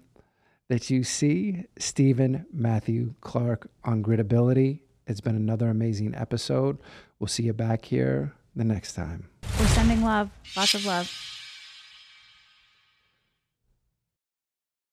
[0.68, 4.80] that you see Stephen Matthew Clark on Gritability.
[5.06, 6.76] It's been another amazing episode.
[7.18, 9.30] We'll see you back here the next time.
[9.58, 11.35] We're sending love, lots of love.